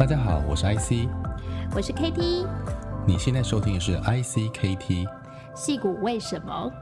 [0.00, 1.06] 大家好，我是 IC，
[1.76, 2.48] 我是 KT，
[3.06, 5.06] 你现在收听的是 ICKT，
[5.54, 6.72] 戏骨为什么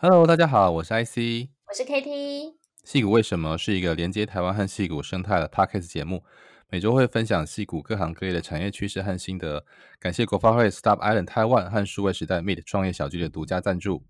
[0.00, 6.24] ？Hello，大家好，我是 IC，我是 KT，戏骨为什么是一个连接台湾和戏骨生态的 Podcast 节目，
[6.70, 9.66] 每周会分享戏骨各行各业的产业趋势和心得。
[10.00, 14.02] 感谢国发会 Stop Island Taiwan 和数位时代 Meet 创业小聚的独家赞助。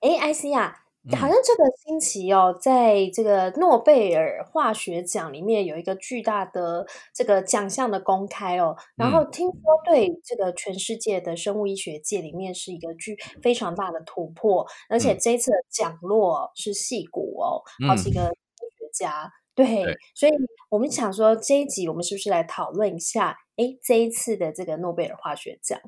[0.00, 0.81] 哎，IC 啊。
[1.10, 18.30] 好像这个星期哦，在这个诺贝尔化学奖里面有一个巨大的这个奖项的公开哦，然后听说对这个全世界的生物医学界里面是一个巨非常大的突破，而且这一次的奖落是戏骨哦，好几个科
[18.78, 20.32] 学家，对，对，所以
[20.70, 25.80] 我们想说这一集我们是不是来讨论一下，哎，这一次的这个诺贝尔化学奖。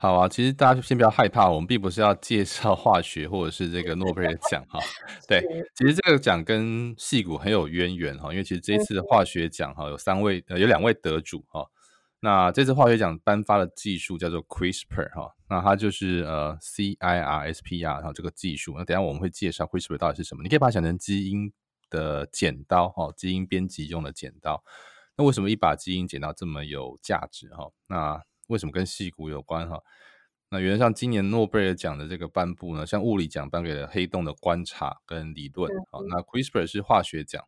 [0.00, 4.78] 好啊，其实大家先不要害怕，我们并不是要介绍化学或者是这个诺贝尔奖哈。
[5.26, 5.42] 对，
[5.74, 11.66] 其实这个奖跟戏骨很有渊源哈，因为其实这一次的化学奖哈有三位呃有两位得主哈。
[12.20, 18.74] 那这次化学奖颁发的技术叫做 CRISPR 哈，那它就是呃 C I R S P R 哈这个技术。
[18.78, 21.52] 那等一下我们会介绍 CRISPR 到底是什么，你可以把它想成基因
[21.90, 24.62] 的剪刀哈，基因编辑用的剪刀。
[25.16, 27.68] 那为什么一把基因剪刀这么有价值哈？
[27.88, 29.80] 那为什么跟戏骨有关哈？
[30.50, 37.44] 那原则上，今年诺贝尔奖的这个颁布呢，像物理奖颁给了黑洞的观察跟理论，好，那 CRISPR 是化学奖。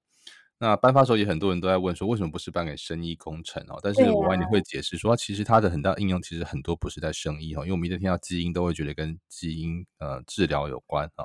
[0.59, 3.81] 那颁发时候也很多人都在问说，为什么不是颁给生医工程哦？
[3.83, 11.25] 但是我晚点会解释说，其实它的很大应用其实很多不是在生医哈，因为我们一直听到基因都会觉得跟基因呃治疗有关啊。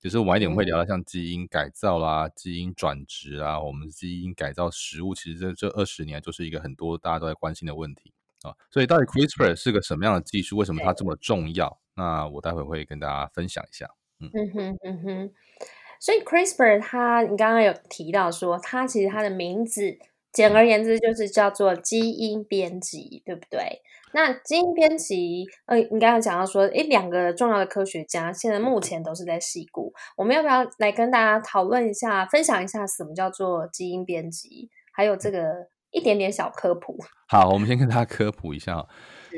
[0.00, 8.12] 就是晚一点会聊到像基因改造啦、基因转植啊，我们基因改造食物，其实这这二十年就是一个很多大家都在关心的问题。
[8.42, 10.56] 啊，所以到底 CRISPR 是个什么样的技术？
[10.56, 11.76] 为什么它这么重要？
[11.96, 13.90] 那我待会会跟大家分享一下。
[14.20, 15.30] 嗯哼嗯哼，
[15.98, 19.98] 所以 CRISPR 它，你刚刚有提到说，它其实它的名字，
[20.32, 23.82] 简而言之就是叫做基因编辑，对不对？
[24.12, 35.68] 那基因编辑，呃，你刚刚讲到说，诶，两个重要的科学家现在目前都是在矽谷，我们要不要来跟大家讨论一下，分享一下什么叫做基因编辑，还有这个？
[35.90, 36.96] 一点点小科普。
[37.28, 38.86] 好，我们先跟大家科普一下。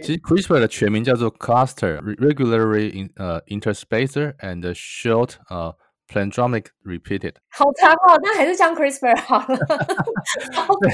[0.02, 7.34] 其实 CRISPR 的全名叫做 Cluster Regularly 呃 Interspersed and Short 呃 Palindromic Repeated。
[7.50, 9.58] 好长哦，那还是叫 CRISPR 好了。
[10.80, 10.90] 对，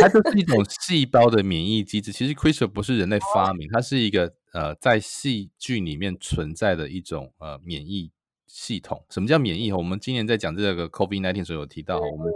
[0.00, 2.12] 它就是一种细胞的免疫机制。
[2.12, 8.12] 其实 CRISPR 不是人类发明，它是一个呃在细菌里面存在的一种呃免疫
[8.52, 9.02] 系统。
[9.08, 9.72] 什么叫免疫？
[9.72, 12.30] 我们今年在讲这个 COVID-19 时候有提到，我们。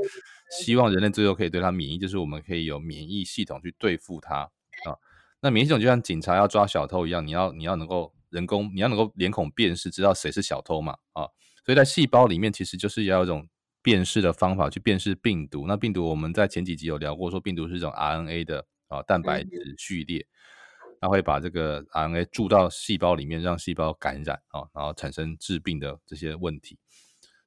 [0.49, 4.43] 希望人类最后可以对它免疫，就是我们可以有免疫系统去对付它
[4.85, 4.95] 啊。
[5.41, 11.27] 那免疫系统就像警察要抓小偷一样，你要你要能够人工，你要能够脸孔辨识，知道谁是小偷嘛啊。
[11.65, 13.49] 所以在细胞里面，其实就是要有一种
[13.83, 15.67] 辨识的方法去辨识病毒。
[15.67, 20.25] 那病毒我们在前几集有聊过，说病毒是一种 RNA 的啊蛋白质序列，
[21.07, 26.79] 它会把这个 RNA 注到细胞里面，让细胞感染啊，然后产生致病的这些问题。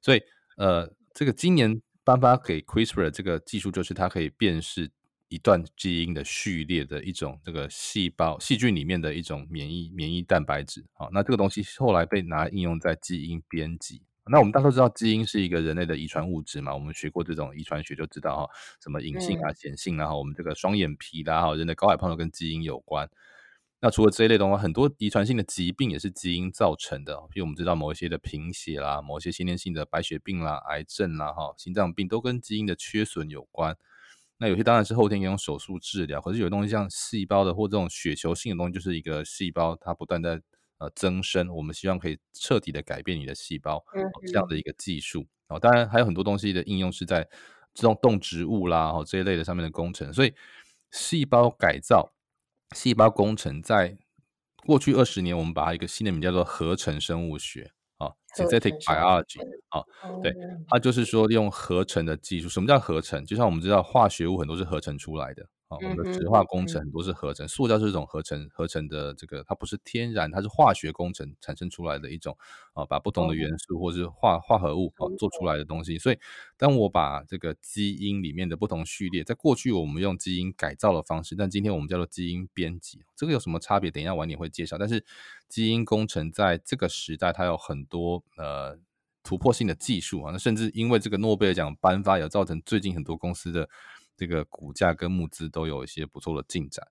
[0.00, 0.22] 所以
[0.56, 1.80] 呃，这个今年。
[2.02, 4.90] 颁发给 CRISPR 这个技术，就是它可以辨识
[5.28, 10.84] 一段基因的序列的一种这个细胞细菌里面的一种免疫免疫蛋白质。
[10.94, 14.02] 好，那这个东西后来被拿来应用在基因编辑。
[14.24, 23.08] 那我们大家都知道，基因是一个人类的遗传物质嘛，我们学过这种遗传学就知道哈，什么隐性啊、显性啊，我们这个双眼皮啦，哈，人的高矮胖瘦跟基因有关。
[23.82, 33.74] 那除了这一类的话，很多遗传性的疾病也是基因造成的，比如我们知道某一些的贫血啦，某一些先天性的白血病啦、癌症啦、哈心脏病都跟基因的缺损有关。
[34.36, 40.38] 那有些当然是后天可以用手术治疗，可是有些东西像细胞的或这种血球性的东西，就是一个细胞它不断在
[40.76, 43.82] 呃增生，我们希望可以彻底的改变你的细胞，
[44.26, 45.26] 这样的一个技术。
[45.48, 47.26] 哦，当然还有很多东西的应用是在
[47.72, 50.34] 这种动植物啦，哈这一类的上面的工程，所以
[50.90, 52.12] 细胞改造。
[52.76, 53.96] 细胞工程在
[54.64, 59.40] 过去二十年，我们把它一个新的名叫做合成生物学啊，synthetic biology
[59.70, 59.82] 啊，
[60.22, 60.32] 对，
[60.68, 62.48] 它就是说用合成的技术。
[62.48, 63.24] 什么叫合成？
[63.24, 65.48] 就像我们知道化学物很多是合成出来的。
[65.70, 72.36] 啊，我们的石化工程很多是合成，塑胶是一种合成合成的这个，它不是天然，它是化学工程产生出来的一种
[72.72, 75.96] 啊，把不同的元素或是化化合物啊做出来的东西。
[75.96, 76.18] 所以，
[76.56, 83.92] 当我把这个基因里面的不同序列，在过去我们用基因改造的方式，但今天我们叫做基因编辑，这个有什么差别？
[83.92, 84.76] 等一下晚点会介绍。
[84.76, 85.04] 但是，
[85.48, 88.76] 基因工程在这个时代，它有很多呃
[89.22, 93.68] 突破性的技术啊，那甚至因为这个诺贝尔奖颁发，也造成最近很多公司的。
[94.20, 96.86] 这个股价跟募资都有一些不错的进展。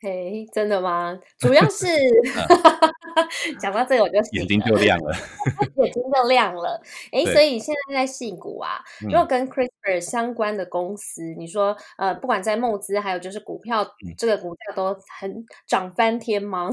[0.00, 1.16] 嘿，真的吗？
[1.38, 1.86] 主要是
[3.60, 5.16] 讲到这个我就 眼睛就亮了，
[5.76, 6.82] 眼睛就亮了。
[7.12, 16.70] 哎，所以现在在戏股啊，如果跟 CRISPR 相关的公司，嗯、你说呃，不管在募资，还有就是股票，嗯、这个股价都很涨翻天吗？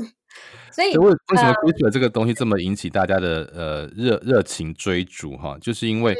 [0.72, 5.58] 所以，为为什么 CRISPR 这个东西这么引起大家的呃热热情追逐哈？
[5.62, 6.18] 就是因为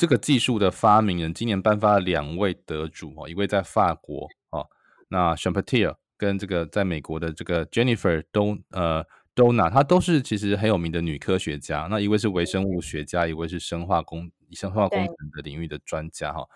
[0.00, 4.64] 这个技术的发明人今年颁发了两位得主哈，一位在法国啊，
[5.08, 5.96] 那 Champetier。
[6.16, 9.02] 跟这个在美国的这个 Jennifer Don 呃
[9.34, 11.86] Doudna，她都是其实很有名的女科学家。
[11.90, 16.46] 那一位是微生物学家，一位是生化工生化工程的领域的专家哈。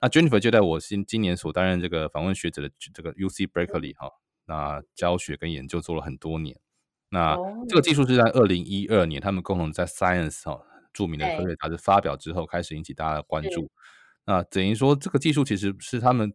[0.00, 4.10] 那 Jennifer 就在我今今年所担任这个访问学者的这个 UC Berkeley 哈，
[4.46, 6.58] 那教学跟研究做了很多年。
[7.10, 7.36] 那
[7.68, 10.62] 这个技术是在二零一二年，他们共同在 Science 哈
[10.92, 13.70] 著名的科学杂志发表之后，开始引起大家的关注。
[14.26, 16.32] 那等于说这个技术其实是他们。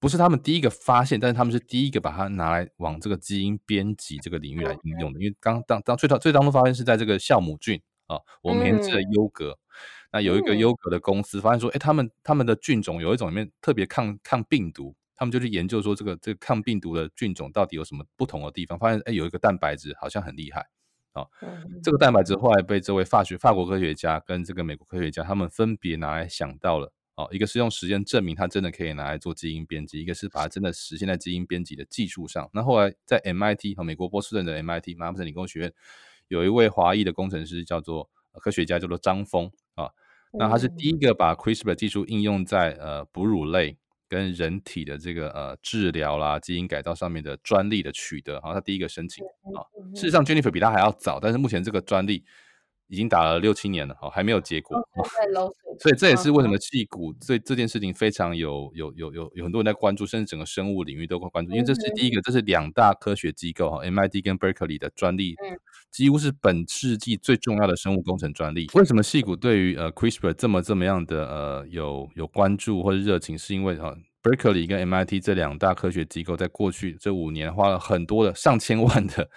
[0.00, 5.20] 不是他们第一个发现，但是他们是第一个把它拿来往这个基因编辑这个领域来应用的。
[5.20, 9.56] 因为刚当当最早最当初发现是在这个酵母菌啊，我们每天吃的优格，
[10.10, 20.66] 那有一个优格的公司发现说，哎，他们他们的菌种有一种里面特别抗抗病毒，他们就去研究说这个这个抗病毒的菌种到底有什么不同的地方，发现哎有一个蛋白质好像很厉害
[21.12, 21.26] 啊，
[21.82, 26.92] 这个蛋白质后来被这位法学法国科学家跟这个美国科学家他们分别拿来想到了。
[27.14, 32.48] 哦，一个是用实验证明它真的可以拿来做基因编辑，一个是把它真的实现在基因编辑的技术上。
[32.54, 35.72] 那后来在 MIT 和美国波士顿的 MIT 麻省理工学院，
[36.28, 39.90] 有一位华裔的工程师叫做科学家叫做张峰啊，
[40.32, 43.76] 那他是第一个把 CRISPR 技术应用在呃哺乳类
[44.12, 49.64] 跟人体的这个呃治疗啦、基因改造上面的专利的取得，啊，他第一个申请啊。
[49.94, 52.22] 事实上，Jennifer 比他还要早，但是目前这个专利。
[52.92, 54.78] 已经打了六七年了，哦，还没有结果，
[55.80, 65.34] 所以这也是为什么矽谷这这件事情非常有有有有有很多人在关注，甚至整个生物领域都会关注，因为这是第一个，这是两大科学机构哈，MIT 跟 Berkeley 的专利，
[65.90, 68.68] 几乎是本世纪最重要的生物工程专利。
[68.74, 73.38] 为什么矽谷对于呃 CRISPR 这么这么样的呃有有关注或者热情？
[73.38, 79.30] 是因为哈 Berkeley 跟 MIT 这两大科学机构在过去这五年花了很多的上千万的。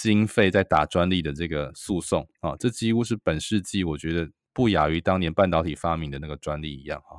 [0.00, 7.18] 经费在打专利的这个诉讼啊，这几乎是本世纪我觉得不亚于当年半导体发明的那个专利一样啊。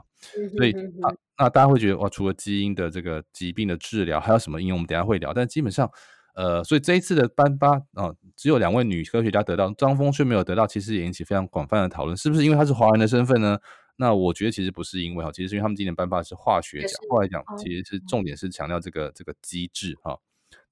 [0.56, 0.72] 所以
[1.02, 4.78] 啊，那大家会觉得哇，除了基因的这个疾病的治疗，还有什么应用？
[4.78, 5.34] 我们等一下会聊。
[5.34, 5.92] 但基本上，
[6.36, 13.60] 呃，所以这一次的颁发啊，只有两位女科学家得到，张峰却没有得到，其实也引起非常广泛的讨论，是不是因为他是华人的身份呢？
[13.98, 20.18] 那我觉得其实不是因为哈，其实是因为他们今年颁发的是化学奖，后来讲其实是重点是强调这个这个机制哈，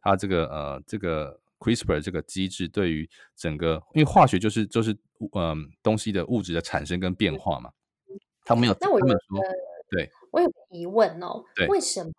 [0.01, 1.37] 它这个呃这个。
[1.59, 4.91] CRISPR 这个机制对于整个，因为化学就是就是
[5.33, 7.71] 嗯、呃、东西的物质的产生跟变化嘛，
[8.45, 8.77] 他没有。
[8.79, 9.13] 那我有个
[9.89, 12.11] 对，我有个疑问哦，为什么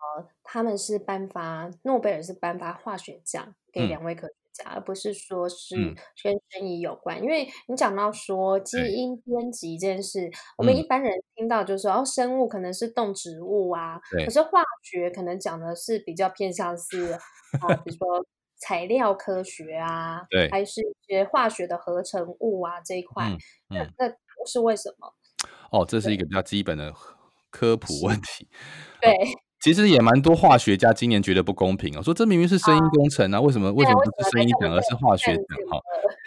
[0.43, 5.77] 他们是颁发诺贝尔是颁发化学奖给两位科学家，嗯、而不是说是
[6.25, 7.21] 跟生医有关？
[7.21, 17.13] 嗯、因为你讲到说基因编辑这件事，我们一般人听到就是说、嗯、哦，生物可能是动植物啊，可是化学可能讲的是比较偏向是
[17.61, 18.27] 啊，比如说。
[18.59, 23.37] 材料科学啊，对，还是一些化学的合成物啊这一块，
[23.69, 24.13] 那那
[24.47, 25.13] 是为什么？
[25.71, 26.93] 哦，这是一个比较基本的
[27.51, 28.49] 科普问题。
[29.01, 29.17] 对、哦，
[29.61, 35.45] 其实也蛮多化学家今年觉得不公平哦，说这明明是声音工程啊，啊为什么为什么不是声音奖而是化学奖？
[35.71, 35.81] 哈，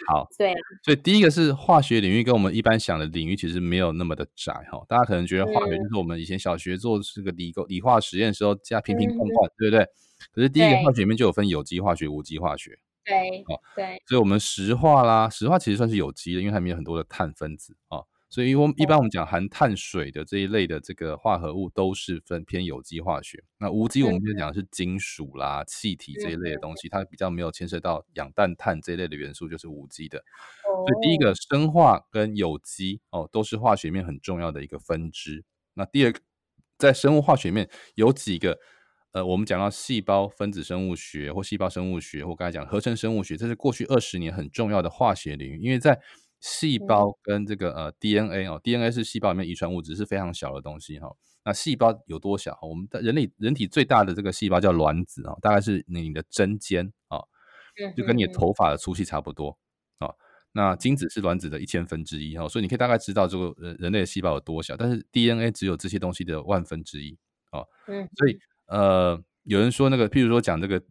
[0.08, 9.86] 好， 对、啊，所以第一个是化学领域跟我们一般想的领域其实没有那么的窄哈，大家可能觉得化学就是我们以前小学做这个理工理化实验的时候加瓶瓶罐罐，嗯、对不对？
[10.30, 12.78] 可是第一个化学里面就有分有机化学、无机化学。
[13.04, 23.42] 对，哦，对，所以我们石化啦，石化其实算是有机的，因为它里面有很多的碳分子啊，哦，所以我们一般我们讲含碳水的这一类的这个化合物都是分偏有机化学。
[23.58, 30.22] 那无机我们就讲的是金属啦、气体这一类的东西，它比较没有牵涉到氧、氮、碳这一类的元素，就是无机的。
[30.62, 35.44] 所以第一个生化跟有机哦，都是化学里面很重要的一个分支。
[35.74, 36.20] 那第二个，
[36.78, 38.60] 在生物化学里面有几个。
[39.12, 45.58] 呃，我们讲到细胞分子生物学或细胞生物学，或刚才讲合成生物学，这是过去二十年很重要的化学领域。
[45.58, 46.00] 因为在
[46.40, 51.16] 细胞跟这个呃 DNA 哦，DNA 是细胞里面遗传物质，是非常小的东西哈、哦。
[51.44, 52.58] 那细胞有多小？
[52.62, 57.28] 我们的人类人体最大的这个细胞叫卵子啊、哦，大概是你的针尖啊，哦、
[57.94, 59.58] 就跟你的头发的粗细差不多
[59.98, 60.16] 啊、哦。
[60.52, 64.74] 那精子是卵子的一千分之一哈，所以你可以大概知道这个人人类的细胞有多小。
[64.74, 67.18] 但是 DNA 只有这些东西的万分之一
[67.50, 67.68] 啊，哦、
[68.16, 68.38] 所以。
[68.72, 70.82] 呃，有人说那个，譬如说讲这个，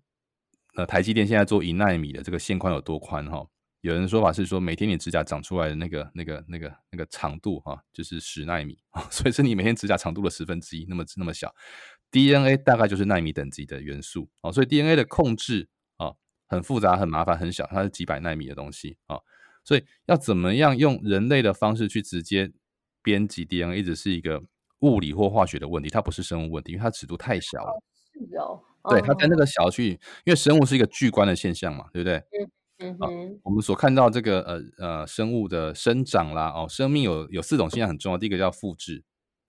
[0.76, 3.48] 呃，台积电现在做一纳米的这个线宽有多宽哈？
[3.82, 11.52] 有人说法是说，每天你指甲长出来的那个、那个、那个、那个长度哈，就是十纳米啊， 所以是你每天指甲长度的十分之一，那么那么小。
[12.12, 19.24] DNA 大概就是纳米等级的元素哦，所以 DNA 的控制啊、哦、很复杂、很麻烦、很小，它是几百纳米的东西啊、哦，
[19.64, 22.52] 所以要怎么样用人类的方式去直接
[23.02, 24.44] 编辑 DNA，一直是一个
[24.82, 27.82] 物理或化学的问题，它不是生物问题，因为它尺度太小了。
[28.14, 29.90] 是哦，对，它在那个小区，
[30.26, 32.18] 因为生物是一个巨观的现象嘛，对不对？
[32.18, 32.52] 嗯
[32.84, 39.04] 嗯哼、哦，我们所看到这个呃呃生物的生长啦，哦，生命有有四种现象很重要，第一个叫复制，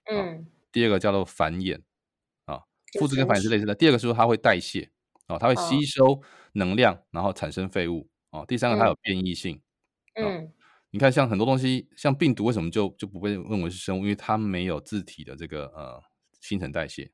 [0.04, 1.80] 嗯，第二个叫做繁衍。
[2.44, 2.60] 啊
[2.98, 3.74] 复制跟繁衍是类似的。
[3.74, 4.90] 第二个是说它会代谢，
[5.28, 6.20] 哦，它会吸收
[6.52, 8.44] 能量，然后产生废物，哦。
[8.46, 9.58] 第三个它有变异性，
[10.16, 10.52] 嗯，
[10.92, 14.02] 你看像很多东西，像病毒为什么就就不被认为是生物？
[14.02, 16.02] 因为它没有自体的这个呃
[16.38, 17.10] 新陈代谢，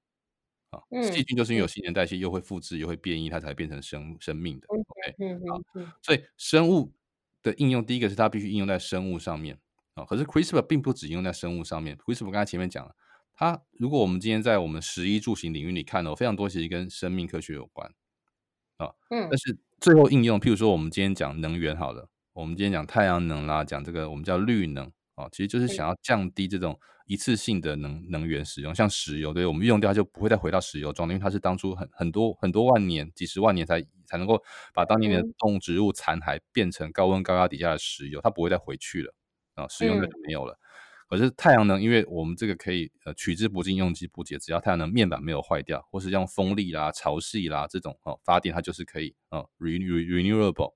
[0.70, 4.66] 啊，细菌就是因为有新陈代谢，又会复制又会变异，它才变成生生命的。
[4.66, 5.40] OK，嗯
[5.74, 6.92] 嗯，所以生物
[7.40, 9.56] 的应用，第一个是它必须应用在生物上面，
[9.94, 12.96] 啊，可是 CRISPR 并不只应用在生物上面，CRISPR 刚才前面讲了。
[13.36, 17.88] 它如果我们今天在我们食衣住行领域里看到非常多其实跟生命科学有关
[18.78, 26.78] 啊，嗯，但是最后应用，譬如说我们今天讲能源好了，我们今天讲太阳能啦，讲这个我们叫绿能啊，其实就是想要降低这种
[27.08, 34.40] 一次性的能能源使用，像石油，对，我们用掉就不会再回到石油状态，因为它是当初很很多很多万年、几十万年才才能够
[34.72, 39.12] 把当年的动植物残骸变成高温高压底下的石油，它不会再回去了
[39.56, 40.56] 啊，使用就没有了。
[41.08, 50.74] 可是太阳能，因为我们这个可以呃取之不尽用之不竭，只要太阳能面板没有坏掉，或是用风力啦、潮汐啦这种哦发电，它就是可以哦 renewable。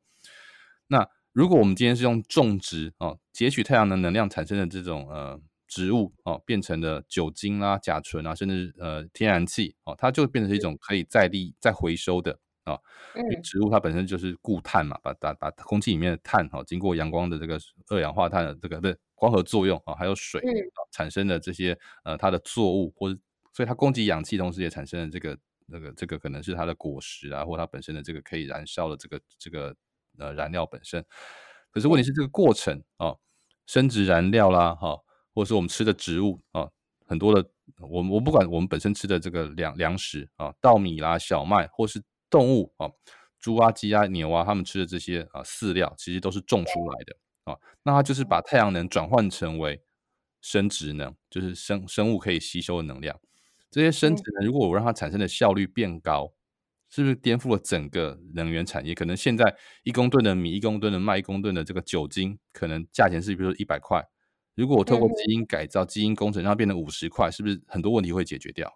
[0.88, 12.78] 那如果我们今天是用种植哦截取太阳能能量产生的这种呃植物哦变成的酒精啦、甲醇啊，甚至呃天然气哦，它就变成一种可以再利再回收的啊。
[13.16, 17.58] 因为植物它本身就是固碳嘛，把把把空气里面的碳哈经过阳光的这个
[17.88, 18.98] 二氧化碳的这个不是。
[19.14, 20.42] 光合作用啊，还有水
[20.90, 23.16] 产生的这些呃，它的作物或者，
[23.52, 29.72] 所以它供给氧气，同时也产生了这个那个这个可能是它的果实啊，或它本身的这个可以燃烧的这个这个
[30.18, 31.04] 呃燃料本身。
[31.70, 33.14] 可是问题是这个过程啊，
[33.66, 34.98] 生殖燃料啦哈，
[35.34, 36.68] 或者是我们吃的植物啊，
[37.06, 42.90] 很多的我我不管我们本身吃的这个粮粮食啊，稻米啦、小麦，或是动物啊，
[43.38, 47.16] 猪啊、鸡啊、牛啊，它们吃的这些啊饲料，其实都是种出来的。
[47.44, 49.82] 啊、哦，那它就是把太阳能转换成为
[50.40, 53.18] 生殖能，就是生生物可以吸收的能量。
[53.70, 56.32] 这些生殖能，如果我让它产生的效率变高，
[56.94, 58.94] 是不是颠覆了整个能源产业？
[58.94, 64.06] 可能现在一公吨的米、一公吨的麦、一公吨的这个酒精，可能价钱是比如说一百块。
[64.54, 68.70] 如果我透过基因改造、基因工程让它变成五十块，是不是很多问题会解决掉？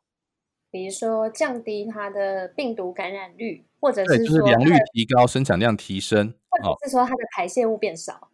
[0.70, 8.30] 比如说降低它的病毒感染率，或者是就是良率提高、生产量提升，或者是说它的排泄物变少。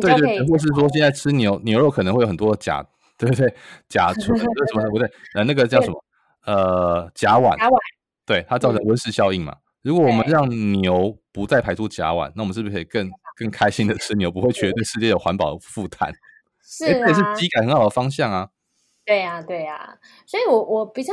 [0.00, 2.84] 对对，或是说现在吃牛牛肉可能会有很多甲，
[3.16, 3.54] 对不对？
[3.88, 5.08] 甲醇什么不对？
[5.34, 6.04] 呃，那个叫什么？
[6.44, 7.56] 呃，甲烷。
[7.56, 7.78] 甲烷。
[8.24, 9.56] 对，它造成温室效应嘛。
[9.82, 10.48] 如果我们让
[10.80, 16.12] 牛不再排出甲烷，那我们是不是可以更更开心的吃牛，不会觉得对世界有环保负担？
[16.62, 18.50] 是啊，这是基改很好的方向啊。
[19.04, 19.98] 对呀，对呀。
[20.24, 21.12] 所以我我比较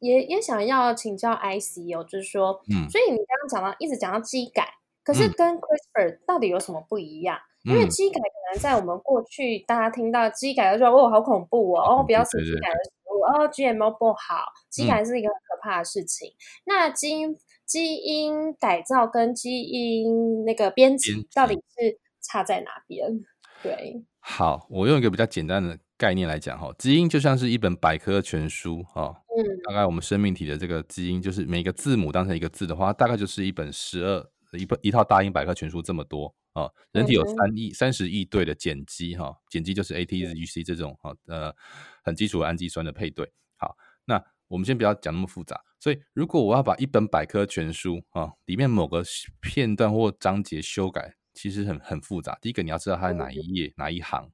[0.00, 4.68] 也也想要请教 IC 哦，就是说，嗯，所以你刚刚讲到一直讲到基改，
[5.02, 7.38] 可是跟 CRISPR 到底有什么不一样？
[7.64, 16.28] 因为基改可能在我们过去，大家听到基改的时候，哦，好恐怖哦，哦，不要吃基改的食物，哦，GMO 不好，基改是一个很可怕的事情。
[16.28, 17.36] 嗯、那基因
[17.66, 23.24] 基因改造跟基因那个编辑到底是差在哪边？
[23.62, 34.26] 对，好，我用一个比较简单的概念来讲哈，基因就像是一本百科全书哈，嗯，大概我们生命体的这个基因，就是每个字母当成一个字的话，大概就是一本十二。
[34.58, 41.54] 一本一套大英百科全书这么多啊，人体有三亿三十亿对的碱基哈，碱基就是 A T G C 这种哈呃
[42.02, 43.32] 很基础的氨基酸的配对。
[43.56, 45.62] 好，那我们先不要讲那么复杂。
[45.78, 49.02] 所以如果我要把一本百科全书啊里面某个
[49.40, 52.38] 片段或章节修改，其实很很复杂。
[52.42, 54.30] 第一个你要知道它是哪一页哪一行，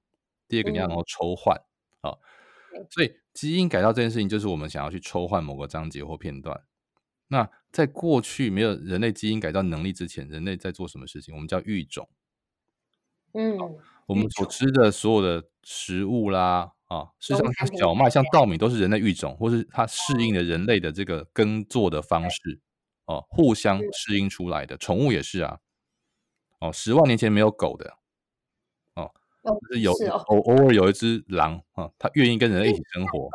[0.49, 1.57] 第二个你要能够抽换
[2.01, 2.17] 啊。
[2.91, 6.63] 所以基因改造这件事情，就是我们想要去抽换某个章节或片段。
[7.29, 11.35] 那在过去没有人类基因改造能力之前，人类在做什么事情？
[11.35, 12.09] 我们叫育种。
[13.35, 13.59] 嗯，
[14.07, 22.59] 我们所吃的所有的食物啦，啊，事实上像小麦、像稻米都是人类育种，或是它适应了人类的这个耕作的方式，
[23.05, 24.79] 哦，互相适应出来的。
[24.79, 25.59] 宠物也是啊，
[26.61, 27.99] 哦，十万年前没有狗的，
[28.95, 29.93] 哦，就是有
[30.29, 33.29] 偶偶尔有一只狼啊，它愿意跟人类一起 生活。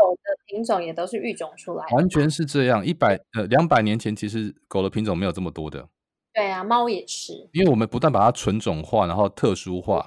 [0.51, 2.85] 品种也都是育种出来的，完全是这样。
[2.85, 5.87] 一百呃两百年前，其实狗的品种没有这么多的。
[6.33, 7.49] 对啊，猫也是。
[7.53, 10.05] 因为我们不但把它纯种化，然后特殊化。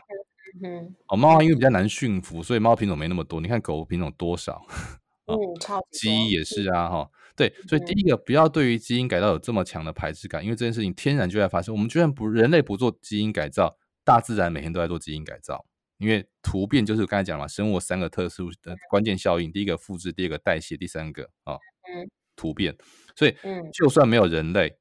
[0.63, 0.95] 嗯哼。
[1.09, 3.41] 哦，猫因为比较难驯服，所以猫品种没那么多。
[3.41, 4.63] 你看狗品种多少？
[5.27, 6.11] 嗯，超级。
[6.11, 7.11] 鸡也是啊，哈。
[7.35, 11.75] 对，所以第一个不要对于基因改造有这么强的排斥感，因为这件事情天然就在发生。
[11.75, 15.65] 我们居然不人类不做基因改造，大自然每天都在做基因改造。
[15.99, 22.77] 因为突变就是我刚才讲了嘛，生物三个特殊的关键效应：第一个复制，第二个代谢，第三个啊，嗯，突变。
[23.17, 23.35] 所以，
[23.73, 24.77] 就算没有人类，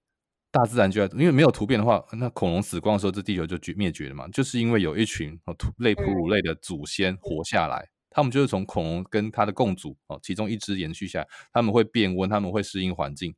[0.52, 4.28] 大自然就要，因为没有突变的话，那恐龙死光的时候，这地球就绝灭绝了嘛。
[4.30, 13.36] 就是因为有一群哦类哺乳类的祖先活下来，他们就是从恐龙跟它的共祖哦其中一只延续下来，他们会变温，他们会适应环境。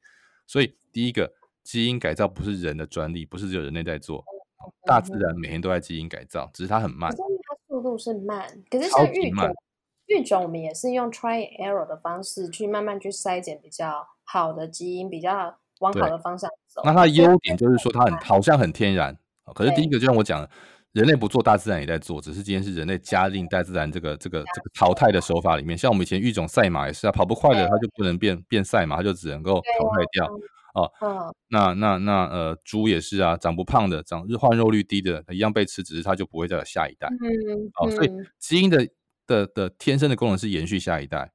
[0.48, 4.24] 所以，第一个基因改造不是人的专利，不是只有人类在做，
[4.86, 7.12] 大自然每天都在基因改造，只是它很慢。
[7.75, 9.53] 速度是慢，可是像育种，
[10.05, 16.82] 育种我们也是用 try and error 的方式去慢慢去筛检比较好的基因，比较往好的方向走。
[16.86, 19.13] 那它的优点就是说它很好像很天然，
[19.53, 20.50] 可是第一个就像我讲的，
[20.94, 25.77] 人类不做，大自然也在做，只是今天是人类加进大自然这个这个这个淘汰的手法里面。
[25.77, 30.25] 像我们以前育种赛马也是啊，跑不快的它就不能变变赛马，它就只能够淘汰掉。
[30.75, 37.08] 哦，嗯、那那那呃，猪也是啊，长不胖的，长日换肉率低的，一样被吃，只是它就不会再有下一代。
[37.08, 38.86] 嗯，哦，所以基因的
[39.25, 41.32] 的的，的天生的功能是延续下一代，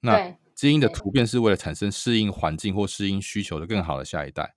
[0.00, 4.54] 那基因的突变是为了产生适应环境或适应需求的更好的下一代。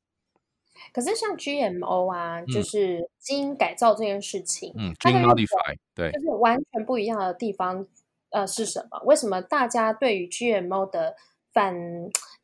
[0.94, 7.88] 可是像 GMO 啊，就是基因改造这件事情，嗯，Gene Modify，对，就是完全不一样的地方，
[8.30, 9.02] 呃，是什么？
[9.06, 11.16] 为什么大家对于 GMO 的
[11.52, 11.76] 反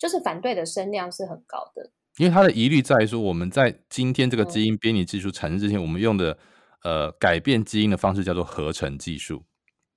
[0.04, 6.38] 就是反对的声量是很高的，因为它的疑虑在于说，我们在今天这个基因编辑技术产生之前，嗯、我们用的
[6.84, 9.46] 呃改变基因的方式叫做合成技术。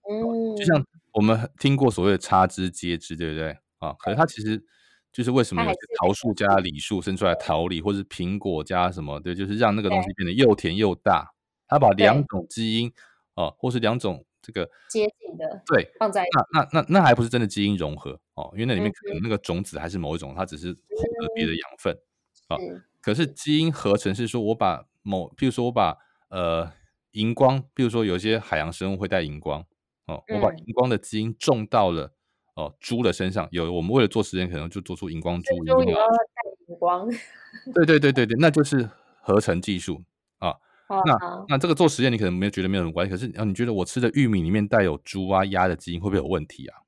[0.08, 3.92] 嗯，就像我们听过所谓的差枝接枝，对不对啊？
[3.98, 4.64] 可是它其实
[5.12, 9.18] 就是为什么有些桃树加李树生出来桃李，或是苹果加什么？
[9.18, 11.28] 对，就是让那个东西变得又甜又大。
[11.66, 12.92] 它把两种基因
[13.34, 14.24] 哦、啊，或是两种。
[14.42, 20.76] 这个接近的对，放在那那那那还不是真的基因融合哦，因为那里面可能那个种子还是某一种，它只是混
[21.20, 21.98] 合别的养分
[22.48, 22.56] 啊。
[23.00, 25.96] 可是基因合成是说我把某，譬如说我把
[26.28, 26.72] 呃
[27.12, 29.64] 荧光，譬如说有些海洋生物会带荧光
[30.06, 32.12] 哦，我把荧光的基因种到了
[32.54, 35.56] 哦猪的身上，有我们为了做实验，可能就做出荧光猪。
[35.64, 36.16] 猪也要带
[36.68, 37.08] 荧光。
[37.74, 38.88] 对对对对对，那就是
[39.20, 40.02] 合成技术。
[40.88, 43.10] 那那这个做实验，你可能没有觉得没有什么关系。
[43.10, 46.78] 可是啊，你觉得我吃的玉米里面带有猪啊、鸭的基因，会不会有问题啊？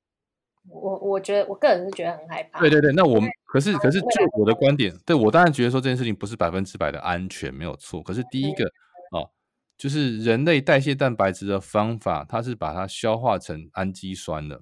[0.69, 2.59] 我我觉得我个人是觉得很害怕。
[2.59, 4.07] 对对对，那我们可是可是就
[4.37, 8.01] 我的观点，对我当然觉得说这件事情不是百分之百的安全，没有错。
[8.01, 8.65] 可是第一个
[9.11, 9.29] 哦，
[9.77, 14.61] 就是人类代谢蛋白质的方法，它是把它消化成氨基酸的。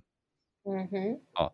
[0.63, 1.21] 嗯哼。
[1.35, 1.53] 哦，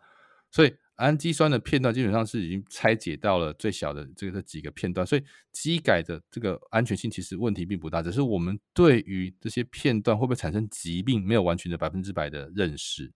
[0.52, 0.76] 所以。
[1.04, 13.12] 氨基酸的片段基本上是已经拆解到了最小的这个这几个片段，所以基改的这个安全性其实问题并不大，只是我们对于这些片段会不会产生疾病没有完全的百分之百的认识。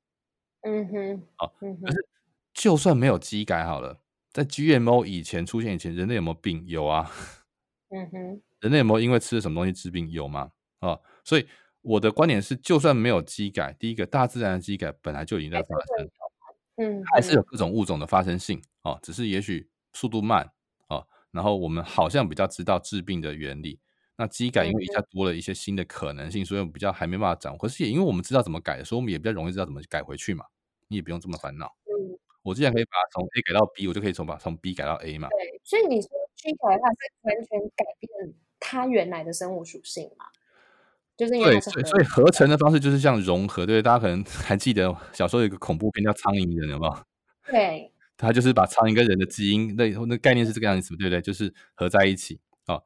[0.64, 2.06] 嗯哼，好，可是
[2.54, 4.02] 就算没有基改好了，
[4.34, 6.66] 在 GMO 以前出现以前，人类有没有病？
[6.68, 7.10] 有啊。
[7.90, 10.12] 嗯哼， 人类有没有因为吃了什么东西治病？
[10.12, 10.52] 有吗？
[10.80, 11.48] 啊，所以
[11.82, 16.10] 我的观点是，就算没有基改，第一个大自然的基改本来就已经在发生。
[16.78, 20.52] 嗯，还是有各种物种的发生性哦，只是也许速度慢
[20.88, 21.06] 哦。
[21.32, 23.80] 然后我们好像比较知道治病的原理。
[24.20, 27.58] 那基改因为一下多了一些新的可能性，所以我们比较还没办法掌握。
[27.60, 30.44] 可是也因为我们知道怎么改，所以我们也比较容易知道怎么改回去嘛。
[30.88, 31.76] 你也不用这么烦恼。
[31.86, 35.30] 嗯，我既然可以把它从 A 改到 B，我就可以从把从 B 改到 A 嘛。
[35.30, 40.26] 对，所以你说基改的话是完全改变它原来的生物属性嘛？
[41.18, 46.98] 就是因为对，所以合成的方式就是像融合，对，大家可能还记得小时候有一个恐怖片叫《苍蝇人》，有没有？
[47.52, 51.20] 对，他就是把苍蝇跟人的基因，那那概念是这个样子，对不对？
[51.20, 52.80] 就是合在一起啊。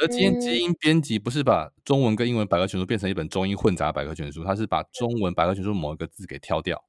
[0.00, 6.84] 而今天基因编辑不是把中文跟英文百科全书变成一本中英混杂百科全书，它是把中文百科全书某一个字给挑掉。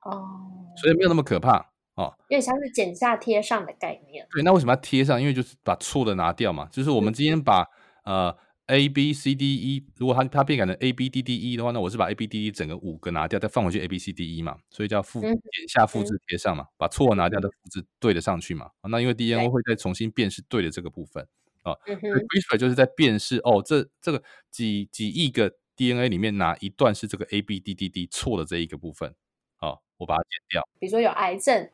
[0.00, 0.40] 哦，
[0.76, 1.58] 所以没有那么可怕
[1.96, 4.26] 哦，有点像是剪下贴上的概念。
[4.32, 5.20] 对，那为什么要贴上？
[5.20, 6.66] 因为就是把错的拿掉嘛。
[6.72, 7.68] 就是我们今天把、
[8.04, 8.38] 嗯、呃。
[8.66, 13.80] A B C D E，如果它它变改成 A B D D E 的话，那我是把 A B D D 整个五个拿掉，再放回去
[13.80, 15.34] A B C D E 嘛，所以叫复剪
[15.68, 18.70] 下复制贴上嘛，把错拿掉的复制对的上去嘛。
[18.88, 21.26] 那因为 DNA 会再重新辨识对的这个部分
[21.62, 29.14] 啊，CRISPR 就是在辨识哦，这这个几几亿个 DNA 里面哪一段是这个 A B D D D 错的这一个部分，
[29.56, 30.68] 好，我把它剪掉。
[30.78, 31.68] 比如说有癌症。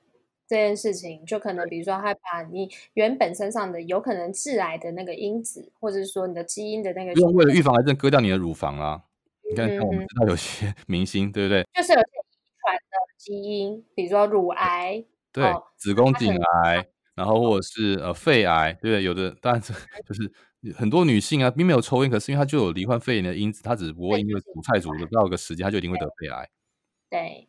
[0.48, 9.04] 这件事情就可能，比如说，他把你原本身上的有可能致癌的那个因子，或者是说你的基因的那个，用为了预防癌症割掉你的乳房啦。
[9.50, 11.62] 你看，看我们知道有些 明星，对不对？
[11.74, 15.44] 就是有些遗传的基因，比如说乳癌，对，
[15.76, 16.34] 子宫颈
[16.64, 19.02] 癌，然后或者是呃肺癌，对不对？
[19.02, 19.72] 有的当然是
[20.08, 20.32] 就是
[20.74, 26.48] 很多女性啊，并没有抽烟，可是因为她就有罹患肺炎的因子，她只不过因为煮菜煮的到一个时间，她就一定会得肺癌。
[27.10, 27.20] 对。
[27.20, 27.48] 对，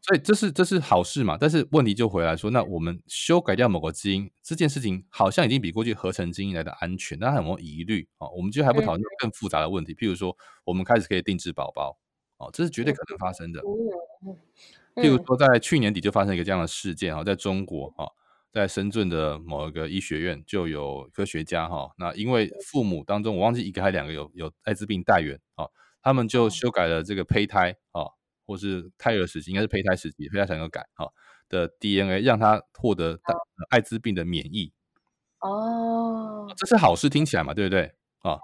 [0.00, 1.36] 所以这是这是好事嘛？
[1.38, 8.28] 但是问题就回来说，那我们修改掉某个基因这件事情，好像已经比过去合成基因来的安全，那还有没有疑虑啊？
[8.28, 11.98] 我们就还不讨论更复杂的问题，嗯、譬如说，我们开始可以定制宝宝，
[12.36, 13.60] 哦，这是绝对可能发生的。
[13.60, 14.36] 嗯
[14.94, 18.06] 嗯、譬如说，在去年底就发生一个这样的事件啊，在中国啊，
[18.52, 25.66] 在深圳的某一个医学院就有科学家哈，那因为父母当中我忘记一个还两个有有艾滋病带源啊，
[26.02, 28.06] 他们就修改了这个胚胎啊。
[28.50, 31.08] 或是胎儿时期，应该是胚胎时期，胚胎才能改哈
[31.48, 33.16] 的 DNA，让他获得
[33.68, 34.72] 艾滋病的免疫。
[35.38, 37.94] 哦，这是好事，听起来嘛，对不对？
[38.22, 38.40] 啊，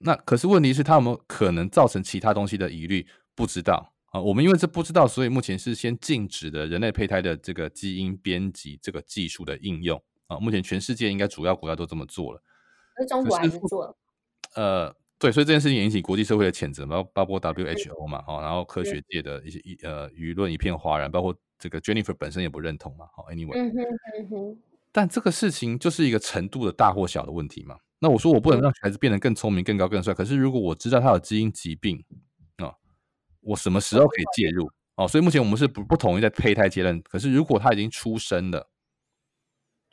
[0.00, 3.08] 那可是问题是，他有没有可能造成其他东西的疑虑？
[3.34, 4.20] 不知道啊。
[4.20, 10.36] 我们因为这不知道，所以目前是先禁止的人类胚胎的这个基因编辑这个技术的应用啊。
[10.38, 12.42] 目前全世界应该主要国家都这么做了，
[12.98, 13.96] 而中国还是做了。
[14.56, 14.94] 呃。
[15.18, 23.56] 对，所以这件事情引起国际社会的谴责，包包括 WHO 嘛，哈，然后科学界的一些一呃舆论一片哗然，包括这个 Jennifer 本身也不认同嘛，好，Anyway，
[24.30, 24.56] 嗯
[24.92, 27.76] 但这个事情就是一个程度的大或小的问题嘛。
[27.98, 32.02] 那我说我不能让孩子变得更聪明、更高、更帅，可是如果我知道他有基因疾病
[32.58, 32.72] 啊，
[33.40, 34.70] 我什么时候可以介入？
[34.94, 38.68] 哦，所以目前我们是不不同意在胚胎阶段，可是如果他已经出生了。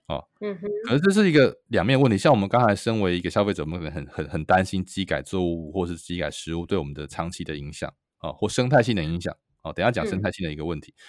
[0.07, 2.17] 哦，嗯哼，可是这是一个两面问题。
[2.17, 9.35] 像我们刚才身为一个消费者，我们可能很很很担心基改作物或是基改食物对我们的长期的影响啊，或生态性的影响。
[9.63, 10.93] 哦，等一下讲生态性的一个问题。
[10.95, 11.01] 嗯、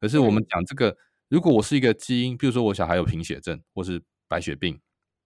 [0.00, 0.96] 可是我们讲这个，
[1.28, 4.78] 如果我是一个基因，比如说我小孩有贫血症，或是白血病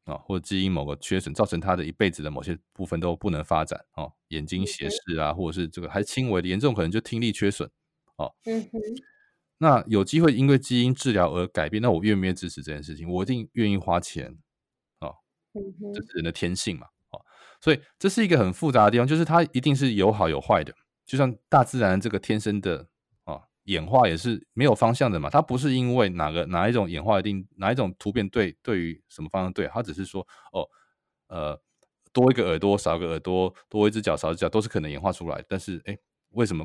[0.04, 7.68] 啊，或者基因某个缺损，造成他的一辈子的某些部分都不能发展哦，眼睛斜视啊，或者是这个还是轻微的，严重可能就听力缺损。
[8.16, 8.80] 哦，嗯哼。
[9.60, 13.10] 那有机会因为基因治疗而改变，那我愿不愿意支持这件事情？
[13.10, 14.38] 我一定愿意花钱，
[15.00, 15.12] 哦，
[15.92, 17.20] 这是人的天性嘛，哦，
[17.60, 20.72] 所以这是一个很复杂的地方，就是它一定是有好有坏的，
[21.04, 22.86] 就像大自然这个天生的
[23.24, 30.68] 啊演化也是没有方向的嘛，它不是因为哪个哪一种演化一定哪一种突变对对于什么方向对，它只是说哦
[31.26, 31.60] 呃
[32.12, 35.98] 多一个耳朵少一个耳朵多一只脚少一只脚都是可能演化出来，但是哎
[36.30, 36.64] 为什么？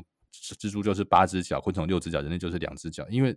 [0.56, 3.06] 蜘蛛就是八只脚，昆虫六只脚，人类就是两只脚。
[3.08, 3.36] 因为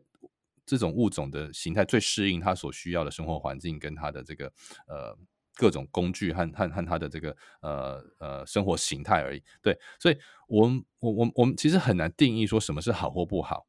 [0.66, 4.46] 这种物种的形态最适应它所需要的生活环境，跟它的这个
[4.88, 5.18] 呃
[5.56, 9.42] 各种工具和和和它的这个呃呃生活形态而已。
[9.62, 13.68] 对，所以我们我我我们其实很难定义说什么是好或不好。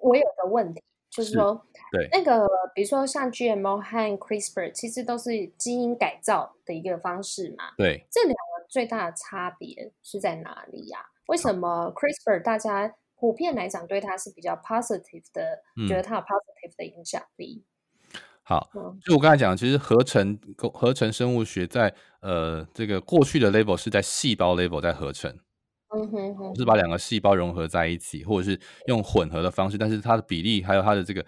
[0.00, 7.74] 我有个问题，就是说，对那个比如说像 GMO 和 CRISPR，其实都是基因改造的一个方式嘛。
[7.76, 11.15] 对，这两个最大的差别是在哪里呀、啊？
[11.26, 17.64] 为什么 CRISPR 大家普遍来讲对它是比较 positive 的，嗯、觉得它有 positive 的影响力？
[18.42, 20.38] 好，嗯、就我刚才讲，其实合成
[20.72, 25.30] 合成生物学在呃这个过去的 level 是在细胞 level 在合成，
[25.94, 31.26] 嗯哼哼，是把两个细胞融合在一起，或者是用混合的方式，但是它的比例还有它的这个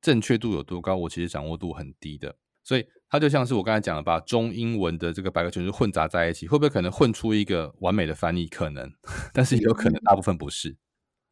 [0.00, 2.86] 正确度有多高，我其实掌握度很低的，所以。
[3.10, 8.46] 它就像是我刚才讲的，把中英文的这个百科全书混杂在一起，会不会可能混出一个完美的翻译？
[8.46, 8.92] 可能，
[9.32, 10.76] 但是也有可能大部分不是。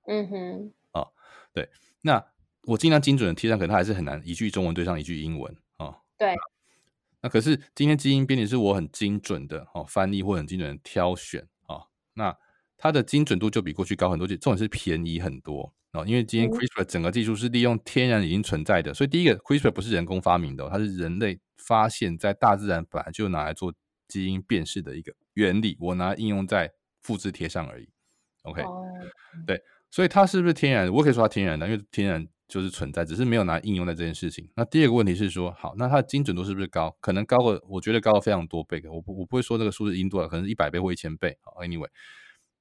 [0.07, 0.73] 嗯哼。
[0.93, 1.09] 哦，
[1.55, 2.25] 对，那
[2.65, 5.87] 我尽量精准的贴上，可能它还是很难一句中文对上一句英文啊。
[5.87, 6.35] 哦、对。
[7.21, 12.37] 那可是今天基因编辑是我很精准的哦翻译或很精准的挑选啊、哦，那
[12.77, 15.73] 它的精准度就比过去高很多，就重点是便宜很多。
[15.93, 23.75] 哦，因为今天 CRISPR 整个技术是利用天然已经存在的，所以第一个 CRISPR 不是人工发明的，它是人类发现，在大自然本来就拿来做
[24.07, 27.89] 基因辨识的一个原理，我拿应用在复制贴上而已。
[28.43, 28.63] OK，
[29.47, 30.93] 对，所以它是不是天然的？
[30.93, 34.49] 我可以说它天然的，因为天然就是存在，只是没有拿来应用在这件事情。
[34.55, 36.97] 那第二个问题是说，好，那它的精准度是不是高？
[37.01, 38.83] 可能高个，我觉得高了非常多倍。
[38.89, 41.37] 我不我不会说这个数字因多少，可能是一百倍或一千倍。
[41.43, 41.89] 好，Anyway，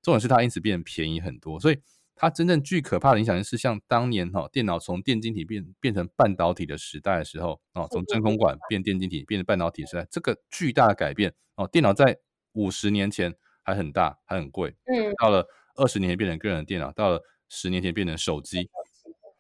[0.02, 1.80] 重点是它因此变得便宜很多，所以。
[2.18, 12.18] 它真正最可怕的影响是像当年哈电脑从电晶体变变成半导体的时代的时候哦，从真空管变电晶体变成半导体时代，这个巨大的改变哦，电脑在
[12.54, 18.68] 五十年前还很大还很贵，嗯，到了二十年前变成个人的电脑，到了十年前变成手机，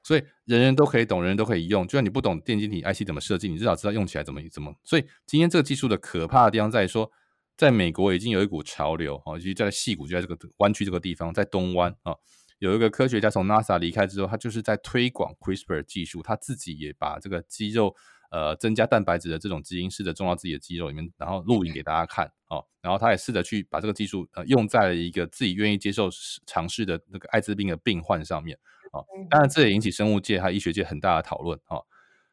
[0.03, 1.85] 所以人人都可以懂，人人都可以用。
[1.87, 4.75] 就算你不懂电晶体 IC 怎么设计，你至少知道用起来怎么怎么。
[4.83, 7.11] 所以今天这个技术的可怕的地方在于说，
[7.57, 12.15] 在美国已经有一股潮流哦，其实在戏谷就在这个湾区这个地方，在东湾啊。
[12.59, 17.95] 有一个科学家从 NASA 离开之后，他就是在推广 CRISPR 技术，他自己也把这个肌肉
[18.31, 26.09] 呃增加蛋白质的这种基因试着种到自己的肌肉里面，然后录影给大家看哦，然后他也试着去把这个技术呃用在了一个自己愿意接受
[26.45, 28.57] 尝试的那个艾滋病的病患上面
[28.91, 31.85] 哦，当然这也引起生物界还有医学界很大的讨论哦，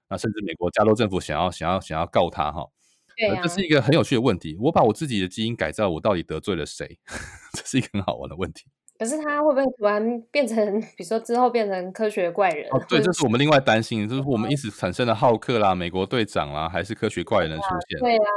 [0.08, 2.70] 那甚至美国加州政府想要想要想要告他哈，哦
[3.16, 6.98] 对啊，这是一个很有趣的问题，我把我自己的基因改造，我到底得罪了谁？
[7.52, 8.64] 这是一个很好玩的问题。
[8.98, 12.68] 可是他会不会突然变成， 比如说之后变成科学怪人？
[12.70, 17.98] 哦，对，这是我们另外担心，就是我们一直产生的浩克啦、美国队长啦，还是科学怪人的出现？
[18.00, 18.30] 对啊，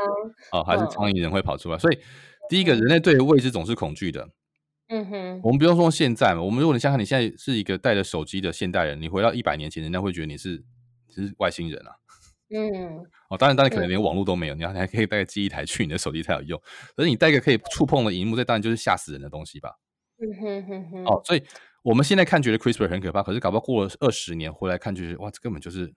[0.54, 1.78] 哦，还是苍蝇人会跑出来？
[1.78, 2.00] 所以
[2.50, 4.30] 第一个，人类对未知总是恐惧的。
[4.89, 10.63] 嗯哼，我们不用说现在嘛，我们如果你想想，你现在是一个带着手机的现代人，你回到一百年前，人家会觉得你是
[11.10, 11.91] 是外星人啊。
[12.50, 16.58] 嗯， 哦，当然，当然可能连网络都没有，你还还可以带个记忆台去你的手机才有用。
[16.96, 19.72] 可是你带个可以触碰的荧幕，这当然就是吓死人的东西吧。
[20.19, 21.06] 嗯哼哼哼。
[21.06, 21.43] 哦，所以
[21.84, 25.93] 我们现在看觉得 CRISPR 很可怕，可是搞不好过了二十年回来看，就是哇，这根本就是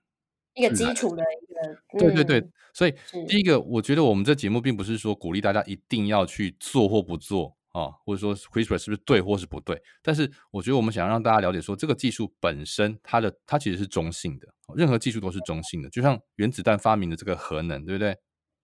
[0.54, 1.98] 一个基础的一个。
[1.98, 2.94] 对对对，所以
[3.26, 7.56] 第一个，我觉得我们这节目并不是说鼓励大家一定要去做或不做。
[7.72, 9.80] 啊、哦，或者说 CRISPR 是不是对或是不对？
[10.02, 15.88] 但是我觉得我们想让大家了解说，这个技术本身它的它其实是中性的，任何技术都是中性的。
[15.88, 18.16] 就像原子弹发明的这个核能，对不对？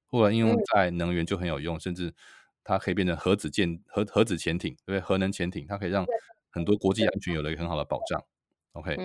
[0.09, 2.13] 后来应用在能源就很有用，甚至
[2.67, 5.01] 它可以变成核子舰、核核子潜艇，对不对？
[5.01, 6.05] 核能潜艇它可以让
[6.51, 8.23] 很多国际安全有了一个很好的保障。
[8.73, 8.97] OK，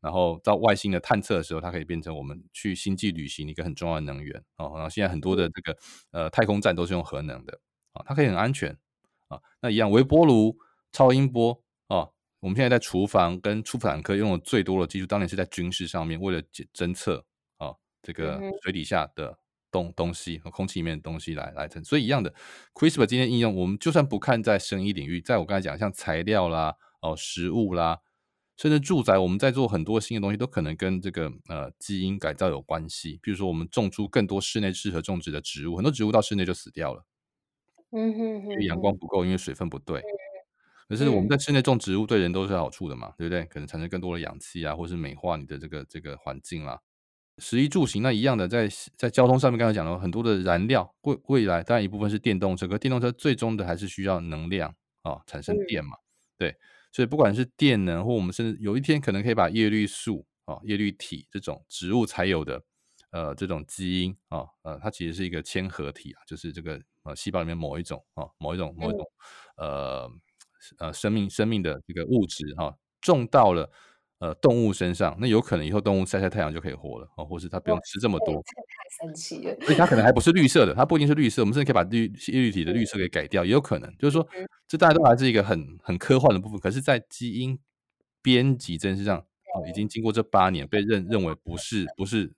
[0.00, 4.42] 然后到外星的探测的时候，它可以变成我们去星际旅行一个很重要的能源。
[4.56, 5.78] 哦，然后现在很多的这个
[6.10, 7.58] 呃太空站都是用核能的
[7.92, 8.76] 啊、哦，它可以很安全。
[9.28, 10.58] 啊，那一样，微波炉、
[10.92, 12.06] 超音波啊，
[12.40, 16.42] 我们现在在厨房跟出版科用的最多的技术，当年是在军事上面，为了
[16.74, 17.24] 侦测
[17.56, 19.38] 啊这个水底下的
[19.74, 21.82] 东东西和空气里面的东西来来成。
[21.82, 22.32] 所以一样的
[22.74, 27.98] ，CRISPR 今天应用，我们就算不看在生意领域，在我刚才讲像材料啦、哦食物啦，
[28.56, 33.18] 甚至住宅，我们在做很多新的东西，都可能跟这个呃基因改造有关系。
[33.20, 37.04] 比如说，我们种出更多室内适合种植的植物，很多植物到室内就死掉了。
[37.90, 40.00] 嗯哼，哼，因为阳光不够，因为水分不对。
[40.88, 43.44] 可是我们在室内种植物，对人都是有好处的嘛，对不对？
[43.46, 46.80] 可能产生更多的氧气啊，或是美化你的这个这个环境啦。
[47.38, 55.96] 食衣住行那一样的，在在交通上面，刚才讲了很多的燃料，未未来当然一部分是电动车，可电动车最终的还是需要能量啊，产生电嘛。
[56.38, 56.56] 对，
[56.92, 62.62] 所以不管是电能，或我们甚至有一天可能可以把叶绿素啊、叶绿体这种植物才有的。
[63.10, 69.06] 呃，这种基因啊、哦，呃，它其实是一个嵌合体啊，就是这个呃细胞里面某一种啊、哦，某一种某一种
[69.56, 70.10] 呃
[70.78, 73.70] 呃生命生命的这个物质哈、哦，种到了
[74.24, 78.34] 呃动物身上，那有可能以后动物晒晒太阳就可以活了啊、哦，或是它不用吃这么多。
[78.36, 79.54] 太神奇了！
[79.60, 83.96] 所以它可能还不是绿色的， 它不一定是绿色，我们甚至可以把绿叶绿体的绿色给改掉，也有可能。
[83.98, 84.26] 就是说，
[84.66, 87.58] 这大家都还是一个很很科幻的部分，可是，在基因
[88.22, 92.32] 编辑这件事上，哦，已经经过这八年，被认认为不是不是。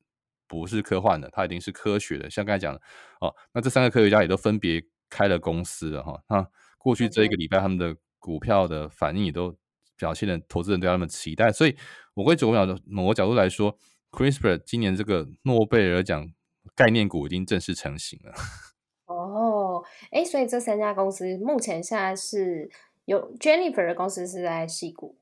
[0.49, 2.31] 不是科幻的，它已经是科学的。
[2.31, 2.81] 像刚才讲的
[3.21, 6.23] 哦，那这三个科学家也都分别开了公司了哈。
[6.29, 6.47] 那
[6.79, 9.53] 过去这一个礼拜，他们的股票的反应也都
[9.97, 11.51] 表现的，投资人对他们期待。
[11.51, 11.77] 所以，
[12.15, 13.77] 我会从某某个角度来说
[14.13, 16.33] ，CRISPR 今年这个诺贝尔奖
[16.75, 18.33] 概念股已经正式成型了。
[19.07, 22.71] 哦，哎，所以这三家公司目前现在是
[23.05, 25.17] 有 Jennifer 的公司是在西谷，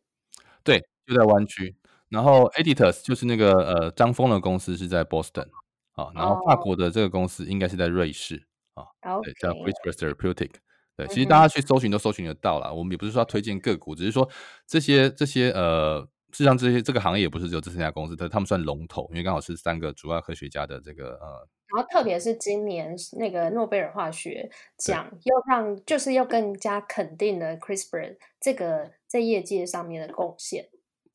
[0.63, 1.77] 对，就在湾区。
[2.09, 5.49] 然后 Editors 就是那个呃张峰的公司是在 Boston
[5.93, 9.23] 啊，然后法国的这个公司应该是在瑞士啊，oh.
[9.23, 10.55] 对，叫 CRISPR Therapeutics。
[10.96, 12.72] 对，其实大家去搜寻都搜寻得到啦。
[12.72, 14.28] 我们也不是说要推荐个股，只是说
[14.66, 21.48] 这些这些呃，事实上这些这个行业也不是只有这三家公司，但他们算龙头，因为刚好是三个主要科学家的这个呃。
[21.74, 30.68] 然后特别是今年那个诺贝尔化学奖，又让就是又更加肯定了 CRISPR 这个在业界上面的贡献。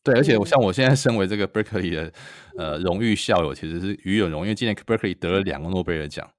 [0.03, 2.11] 对，而且我像我现在身为这个 Berkeley 的
[2.57, 6.29] 呃荣誉校友，其实是与有荣，因为今年 Berkeley 得了两个诺贝尔奖。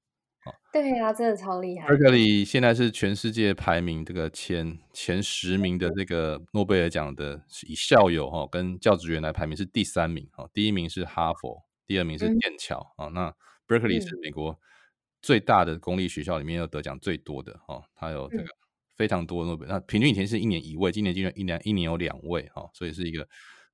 [0.72, 1.88] 对啊，真的超厉害。
[1.88, 13.06] Berkeley 现在是全世界排名这个前前十名的这个诺贝尔奖的，以校友哈跟教职员来排名是第三名哈，第一名是哈佛，第二名是剑桥啊。
[13.08, 13.34] 那
[13.66, 14.58] Berkeley 是美国
[15.20, 18.44] 最大的公立学校里面要得奖最多的哈，它有这个。
[18.96, 23.26] 非常多诺贝尔，那平均以前是一年一位，今年竟然一年一年有两位哈，所以是一个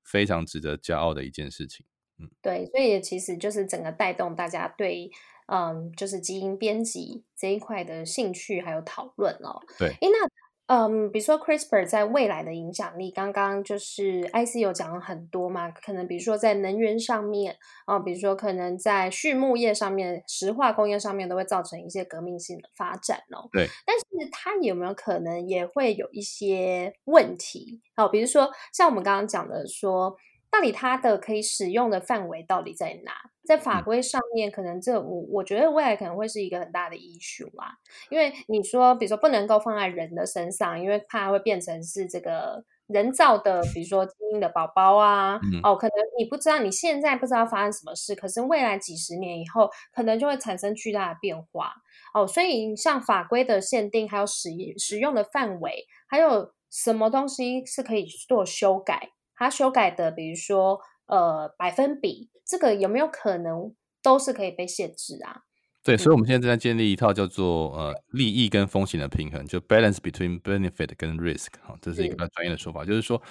[0.05, 1.85] 非常值得骄傲的一件事情。
[2.21, 5.11] 嗯，对，所以其实就是整个带动大家对
[5.47, 9.61] 嗯，就是基因编辑这一块的兴趣还有讨论哦。
[9.79, 10.29] 对，哎，那。
[10.69, 23.49] 嗯，比如说 CRISPR 在未来的影响力，刚刚就是 IC 有讲了很多嘛，可能比如说在能源上面啊，比如说可能在畜牧业上面、石化工业上面都会造成一些革命性的发展哦。
[23.53, 27.81] 对，但是它有没有可能也会有一些问题？
[27.95, 30.17] 好，比如说像我们刚刚讲的说。
[30.57, 33.13] 到底它的可以使用的范围到底在哪？
[33.45, 37.73] 在法规上面，可能这我我觉得未来可能会是一个很大的 issue 啊。
[38.09, 45.39] 因为你说，比如说不能够放在人的身上，因为怕会变成是这个人造的，比如说基因的宝宝啊。
[45.43, 51.75] 嗯、哦，可能你不知道，你现在不知道发生什么事，可是未来几十年以后，可能就会产生巨大的变化。
[52.15, 56.53] 哦，所以像法规的限定，还有使使用的范围，还有。
[56.69, 59.13] 什么东西是可以做修改？
[59.37, 65.43] 它修改的，比如说呃百分比，这个有没有可能都是可以被限制啊？
[65.85, 73.23] 对，所以我们现在正在建立一套叫做呃利益跟风险的平衡，就 balance between benefit 跟 risk 哈，这是一个比较专业的说法，就是说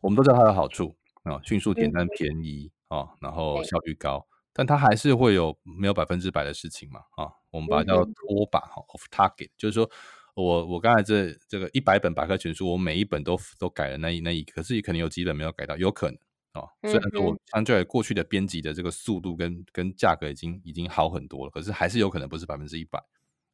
[0.00, 9.90] 我们都知道它的好处啊，迅速、简单、便宜啊，然后效率高，但它还是会有没有百分之百的事情嘛啊，我们把它叫做脱靶哈，off target，就是说
[10.34, 16.18] 我我刚才这这个一百本百科全书，我每一本都都改了那一那一，可是也可能有几本没有改到，有可能。
[16.54, 22.96] 哦，虽然说我相对过去的编辑的这个速度跟跟价格已经已经好很多了，可是还是有可能不是百分之一百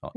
[0.01, 0.12] 哦。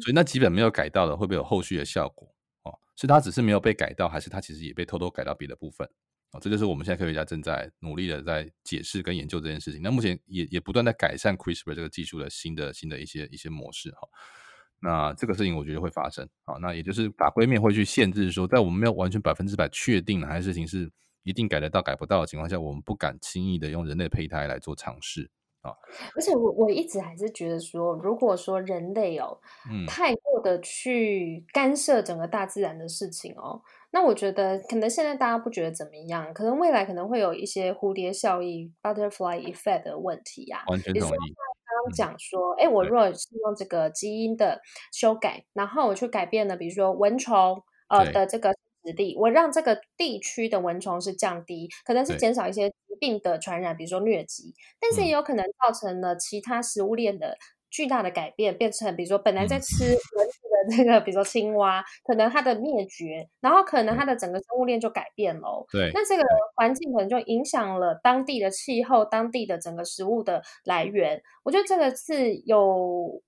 [0.00, 2.32] 所以那几本没有改到的，会不会有后续的效果？
[2.62, 5.88] 哦，是它只是没有被改到，还是它其实也被偷偷改到别的部分？
[6.30, 9.82] 哦，这就是我们现在科学家正在努力的在解释跟研究这件事情。
[9.82, 14.06] 那目前也也不断在改善 CRISPR 这个技术的新的新的一些一些模式哈。
[14.80, 16.28] 那这个事情我觉得会发生。
[16.44, 20.90] 好，那也就是法规面会去限制说，在我们没有完全百分之百确定哪些事情是。
[21.24, 25.74] 一定改得到改不到的情况下，我们不敢轻易的用人类胚胎来做尝试啊。
[26.16, 29.38] 而且我我一直还是觉得说，如果说人类哦，
[29.70, 33.60] 嗯，太过的去干涉整个大自然的事情哦，
[33.90, 40.70] 那我觉得可能现在大家不觉得怎么样，可能未来可能会有一些蝴蝶效应 （butterfly effect） 的问题呀、啊。
[40.70, 41.34] 完全同意。
[41.78, 44.60] 刚刚讲说，哎、嗯，我如果是用这个基因的
[44.92, 48.52] 修改，然后我去改变了，比如说蚊虫呃的这个。
[48.96, 57.36] 地，我让这个地区的蚊虫是降低，可能是减少一些疾病的传染，比如说疟疾，但是也有可能造成了其他食物链的
[57.70, 65.66] 巨大的改变，变成比如说本来在吃蚊子的这个，比如说青蛙，可能它的灭绝，然后可能它的整个生物链就改变了。
[65.70, 66.24] 对，那这个
[66.56, 71.20] 环境可能就影响了当地的气候，当地的整个食物的来源。
[71.44, 73.22] 我觉得这个是有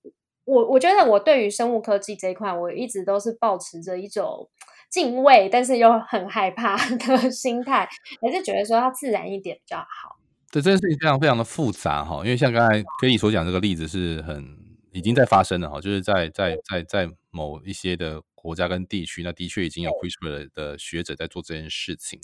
[0.45, 4.49] 我，我觉得我对于生物科技这一块，我一直都是保持着一种。
[4.89, 7.87] 敬畏，但是又很害怕的心态，
[8.21, 10.17] 还是觉得说它自然一点比较好。
[10.51, 14.45] 对，这件事情非常非常的复杂哈，因为像刚才 KI 所讲这个例子是很
[14.91, 22.19] 已经在发生了哈，就是在在在在某一些的国家跟地区，那的确已经有 CRISPR 的学者在做这件事情。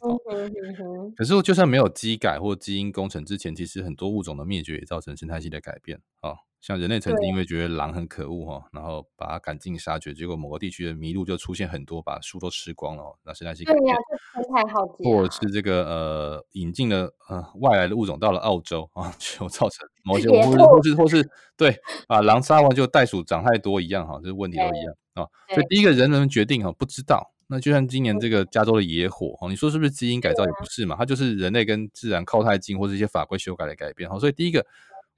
[1.15, 6.35] 可是就算没有基改或基因工程之前，其实很多物种的灭绝也造成生态系的改变啊。
[6.59, 13.83] 像人类曾经因为觉得狼很可恶哈，然后把它赶尽杀绝，结果某个地区的麋鹿就出现很多，把树都吃光了，那生态系改变。
[13.83, 15.03] 对呀、啊，这太好奇。
[15.03, 21.77] 或者是这个呃引进了呃外来的物种到了澳洲啊， 就造成某些或是或是或是对
[22.07, 25.27] 啊狼杀完就袋鼠长太多一样哈，这问题都一样啊。
[25.53, 30.95] 所以第一个人能决定哈不知道，那就像今年这个加州的野火哦，你说是不是基因改造也不是嘛？
[30.97, 34.19] 它就是人类跟自然靠太近或是一些法规修改的改变哈。
[34.19, 34.65] 所以第一个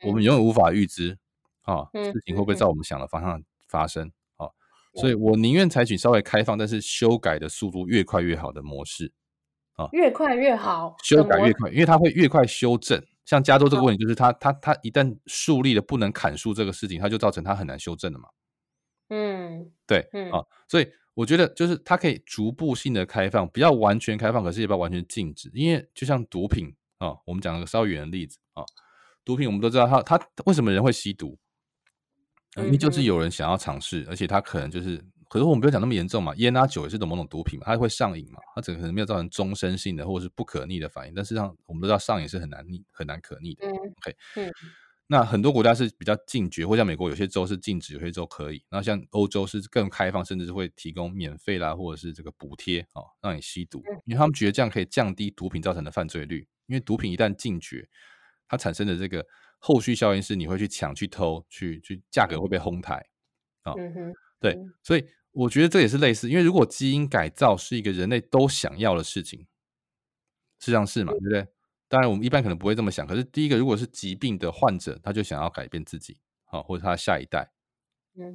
[0.05, 1.17] 我们永远无法预知。
[1.63, 4.12] 啊，事情会不会照我们想的方向发生？
[4.38, 4.47] 啊，
[4.95, 9.12] 所以我宁愿采取稍微开放，但是修改的速度越快越好的模式。
[9.75, 12.99] 啊，越快越好，修改越快，因为它会越快修正。
[13.23, 18.29] 像加州这个问题，就是它它它一旦树立了不能砍树这个事情，它就造成它很难修正了嘛。
[19.09, 19.99] 嗯，对，
[20.31, 25.51] 啊，所以我觉得就是它可以逐步性的开放，不要完全开放，可是也不要完全禁止。
[25.53, 28.63] 因为就像毒品啊，我们讲了个稍远的例子啊，
[29.25, 31.37] 毒品我们都知道它它为什么人会吸毒？
[32.57, 34.97] 因为就是有人想要尝试，而且他可能就是，
[35.29, 43.67] 可是我们不要讲那么严重嘛，烟啊酒也是种某种毒品嘛，它会上瘾嘛，它整个可能没有造成终身性的或者是不可逆的反应，但实际上我们都知道上瘾是很难逆、很难可逆的。
[43.67, 44.51] 嗯，OK，嗯，
[45.11, 57.89] 那很多国家是比较禁绝，或像美国有些州是禁止，有些州可以，然后像欧洲是更开放，甚至是会提供免费啦，或者是这个补贴啊，让你吸毒，因为他们觉得这样可以降低毒品造成的犯罪率，因为毒品一旦禁绝，
[58.47, 59.25] 它产生的这个。
[59.61, 62.95] 后续效应是你会去抢、去偷、去去价格会被哄抬
[63.63, 69.41] 啊，嗯哼，对，所以我觉得这也是类似，因为如果基因改造是一个人类都想要的事情，
[70.61, 71.45] 实际上是嘛，对不对？
[71.89, 77.52] 当然我们一般可能不会这么想，可是第一个如果是疾病的患者，他就想要改变自己啊，或者他下一代，
[78.15, 78.34] 嗯，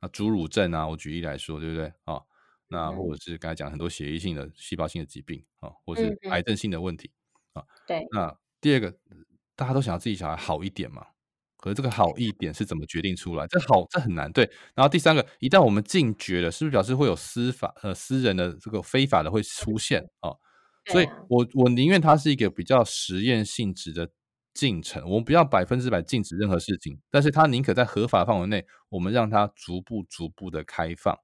[0.00, 2.20] 那侏儒症啊，我举例来说，对不对啊？
[2.68, 7.10] 那或者是刚才讲很多血液性的、细胞性的疾病啊，或者是癌症性的问题
[7.54, 8.96] 啊，对，那第二个。
[9.54, 11.06] 大家都想要自己小孩好一点嘛？
[11.58, 13.46] 可是这个好一点是怎么决定出来？
[13.46, 14.32] 这好，这很难。
[14.32, 14.50] 对。
[14.74, 20.30] 然后第三个，一旦我们禁绝了，是不是表示会有司法呃私人的这个非法的会出现啊？
[20.30, 20.38] 哦、
[20.86, 24.10] 所以我我宁愿它是一个比较实验性质的
[24.54, 31.16] 进程，我们不要百分之百禁止任何事情，但是它宁可在合法范围内，我们让它逐步逐步的开放，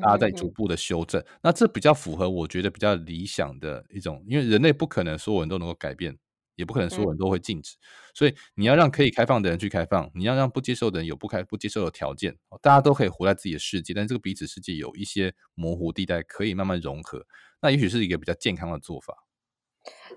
[0.00, 1.22] 大家在逐步的修正。
[1.42, 6.18] 那这比较符合我觉得比较理想的一种，因为人类不可能所有人都能够改变。
[6.56, 7.74] 也不可能所有人都会禁止。
[7.76, 7.80] 嗯、
[8.14, 17.24] 所以你要让可以开放的人去开放，你要让不接受的人有不开不接受的条件，大家都可以活在自己的世界，但这个彼此世界有一些模糊地带，可以慢慢融合。
[17.62, 19.24] 那也许是一个比较健康的做法。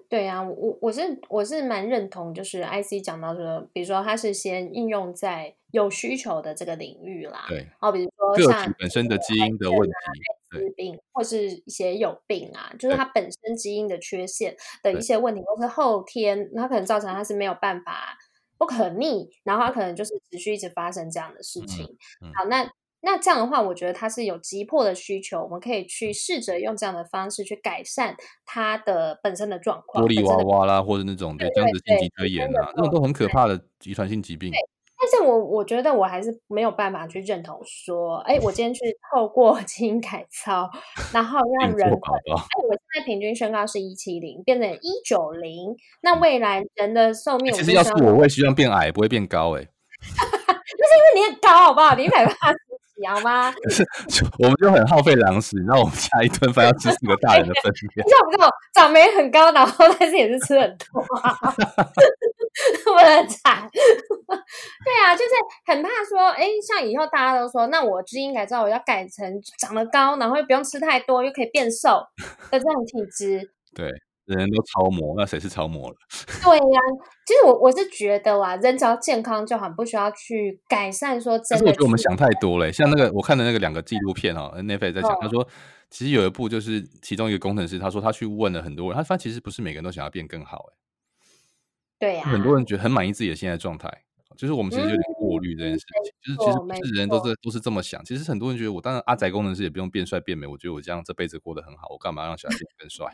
[0.09, 18.17] 对啊，我我是我是蛮认同，就是 IC 讲到说，比如说它是先应用在有需求的这个领域啦，对，哦，比如说像个体本身的基因的问题，病或是一些有病啊，就是它本身基因的缺陷的一些问题，或是后天它可能造成它是没有办法
[18.57, 21.85] 不可逆，然后它可能就是持续一直发生这样的事情。
[22.21, 22.69] 嗯嗯、好，那。
[23.05, 30.05] 那这样的话，我觉得他是有急迫的需求，我们可以去试着用这样的方式去改善他的本身的状况。
[30.05, 34.51] 玻璃娃娃啦，或者那种对这样子心肌肺炎啊，那种都很可怕的遗传性疾病。
[34.97, 38.79] 但是我我觉得我还是没有办法去认同说，哎，我今天去
[39.11, 40.71] 透过 基因改造，
[41.11, 49.67] 然后让人，哎，我现在平均身高是一七零，变成一九零，那未来人的寿命，其实要是我会希望变矮，不会变高，哎，
[49.99, 51.93] 那是因为你很高，好不好？
[51.97, 52.33] 你一百八。
[53.05, 53.51] 好吗？
[53.63, 53.85] 可是
[54.39, 57.91] 我们就很耗费粮食，然后我们家一顿饭要吃四个大人的分量。
[58.05, 58.49] 你知道不知道？
[58.73, 61.37] 长没很高，然后但是也是吃很多，啊
[62.85, 63.69] 我的惨。
[63.71, 65.31] 对啊，就是
[65.65, 69.25] 很怕说，哎，像以后大家都说，那我基因改造我要改成
[69.59, 72.01] 长得高，然后又不用吃太多，又可以变瘦
[72.51, 73.51] 的这种体质。
[73.75, 73.87] 对。
[74.25, 75.95] 人人都超模，那谁是超模了？
[76.43, 76.89] 对呀、啊，
[77.25, 81.65] 其实我我是觉得啊，人只要健康就很不需要去改善说真的。
[81.65, 82.71] 可是我觉得我们想太多了。
[82.71, 85.47] 像那个我看的那个两个纪录片哦，Netflix 在讲，他说
[85.89, 90.65] 其实有一部就是其中一个工程师，他说他去问了很多人，他发现其实不是每个人都想要变更好。
[91.99, 93.89] 对呀、啊，很多人觉得很满意自己的现在状态，
[94.37, 96.33] 就是我们其实有点过滤这件事情。
[96.33, 98.03] 嗯、就是其实不是人人都是都是这么想。
[98.03, 103.07] 其实很多人觉得我当然阿宅工程师也不用变帅变美，我觉得我这样这辈子过得很好，我干嘛让小孩变得更帅？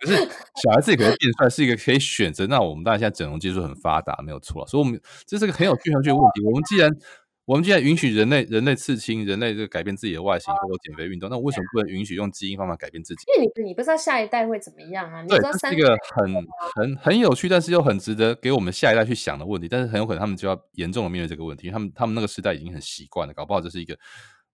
[0.00, 0.16] 可是
[0.62, 6.42] 小孩自己可以变帅是一个可以选择，那我们当然现在整容技术很发达，没有错，所以我们这是个很有趣很有趣的问题。
[6.44, 6.90] 我们既然
[7.44, 13.24] 我们既然允许人类人类刺青，人类这个改变自己的外形或者减肥运动，那为什么不能允许用基因方法改变自己？
[13.36, 15.22] 因为你你不知道下一代会怎么样啊？
[15.28, 16.34] 对，这是一个很
[16.74, 19.68] 很很有趣，但是又很值得给我们下一代去想的问题。
[19.68, 23.96] 但是很有可能他们就要严重的面对这个问题，因为他们他们那个时代已经很习惯了，搞不好这是一个。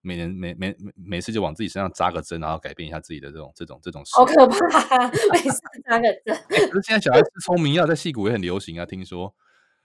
[0.03, 4.11] 每年每每每每次就往自己身上扎个针，然后改变一下自己的这种这种这种事。
[4.14, 5.11] 好可怕、啊！
[5.32, 6.36] 每次扎个针。
[6.48, 9.34] 可是现在小孩吃聪明药，在戏谷也很流行啊，听说。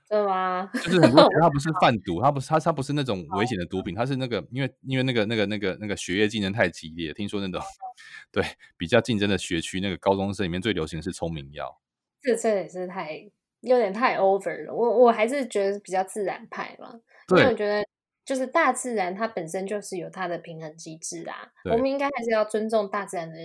[0.10, 0.70] 对吗？
[0.74, 7.62] 就是很多人他不是贩毒，他不是他他不是那种危险的毒品，他是那个因为因为那个那个那个那个学业竞争太激烈，听说那种
[8.32, 8.42] 对
[8.78, 11.78] 比较竞争的学区，那个高中生里面最流行的是聪明药。
[12.22, 16.94] 这这也是太有点太 over 了，我我还是觉得比较自然派嘛，
[17.28, 17.86] 对因为我觉得。
[18.28, 21.48] 就是大自然，它本身就是有它的平衡机制啊。
[21.72, 23.36] 我们应该还是要尊重大自然的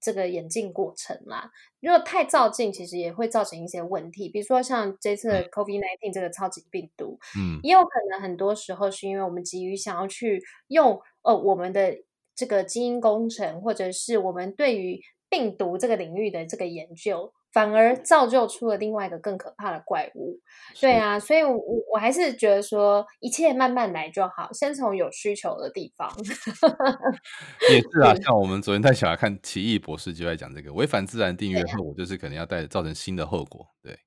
[0.00, 1.48] 这个演进过程啦。
[1.80, 4.28] 如果太照进，其实也会造成一些问题。
[4.28, 11.96] 比如说像这次的 COVID-19 这个超级病毒，嗯，也有可能很多时候是因为我们急于想要去用呃我们的
[12.34, 17.32] 这个基因工程，或者是我们对于病毒这个领域的这个研究。
[17.52, 20.40] 反而造就出了另外一个更可怕的怪物，
[20.80, 21.54] 对啊，所以我
[21.92, 26.10] 我还是觉得说一切慢慢来就好，先从有需求的地方。
[27.70, 33.66] 也是啊，像我们昨天带小孩看《奇异博士》，就在讲这个违反自然定律的后果，就是可能要带造成新的后果。
[33.82, 33.98] 对，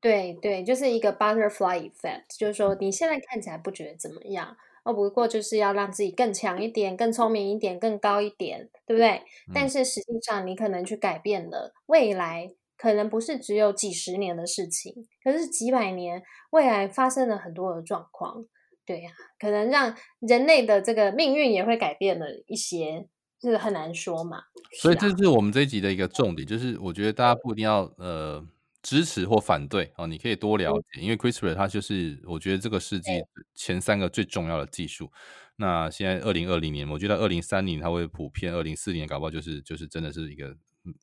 [0.00, 9.10] 对对，就是一个 butterfly effect，就是说你现在看起来不觉得怎么样，哦，不过就是要让自己更强一点、更聪明一点、更高一点，对不对？
[9.48, 12.54] 嗯、但是实际上你可能去改变了未来。
[12.78, 18.46] 可能不是只有几十年的事情，可是几百年未来发生了很多的状况，
[18.86, 23.08] 对呀、啊，可能让人类的这个命运也会改变了一些，
[23.40, 24.42] 就是很难说嘛。
[24.80, 28.46] 所以这是我们这一集的一个重点，就是我觉得大家不一定要呃
[28.80, 33.10] 支持或反对哦，你可以多了解，嗯、因为 CRISPR 它就是我觉得这个世纪
[33.56, 35.06] 前三个最重要的技术。
[35.06, 35.10] 嗯、
[35.56, 40.56] 那现在二零二零年，我觉得二零三零它会普遍，二零四零年搞不好就是就是真的是一个。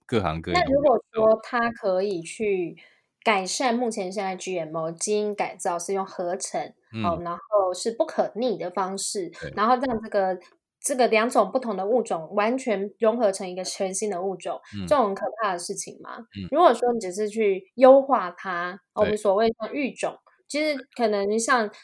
[0.06, 0.58] 各行各业。
[0.60, 2.78] 那如果说它可以去
[3.24, 10.38] 改善目前现在 GMO 基因改造是用合成，嗯、哦，然后是不可逆的方式，然后让这个
[10.80, 16.20] 这个两种不同的物种完全融合成一个全新的物种，嗯、这种很可怕的事情吗？
[16.38, 20.16] 嗯、如果说你只是去优化它，我们所谓的育种，
[20.48, 21.76] 其实可能像就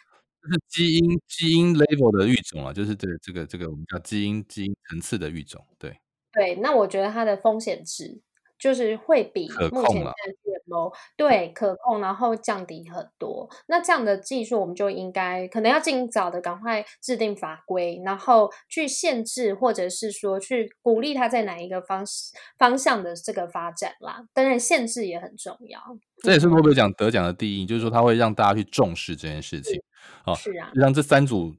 [0.52, 6.00] 是基因基因 level 的育种啊，就是这个、这个这个我们叫基因基因层次的育种，对。
[6.34, 8.22] 对，那我觉得它的风险值
[8.58, 10.14] 就是会比目前的
[10.68, 13.50] MO，对，可控，然后降低很多。
[13.68, 22.06] 那这样的技术，我们就应该可能要尽早的赶快制定法规，然后去限制，或者是说去鼓励它在哪一个方
[22.58, 24.26] 方向的这个发展啦。
[24.32, 25.82] 当然，限制也很重要。
[26.22, 29.82] 这也是诺贝尔奖得奖的第一，就是说它会让大家去重视这件事情。
[30.24, 31.56] 好，是啊，让这三组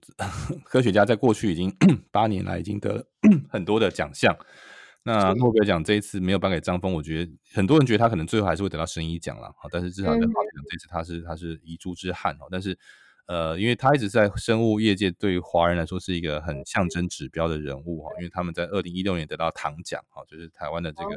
[0.64, 1.74] 科学家在过去已经
[2.11, 3.05] 八年来已经得了
[3.51, 4.36] 很多的奖项。
[5.05, 9.53] 那诺贝尔奖这一次没有颁给张峰，我觉得很多人觉得他可能最后还是会得到生医奖了。
[9.59, 12.47] 好，但是至少在化学奖这次他是他是遗珠之憾哦。
[12.51, 12.78] 但是
[13.26, 21.16] 呃，因为他一直在生物业界对于华人来说是一个很象征指标的人物哈，因为他们在二零一六年得到糖奖哈，就是台湾的这个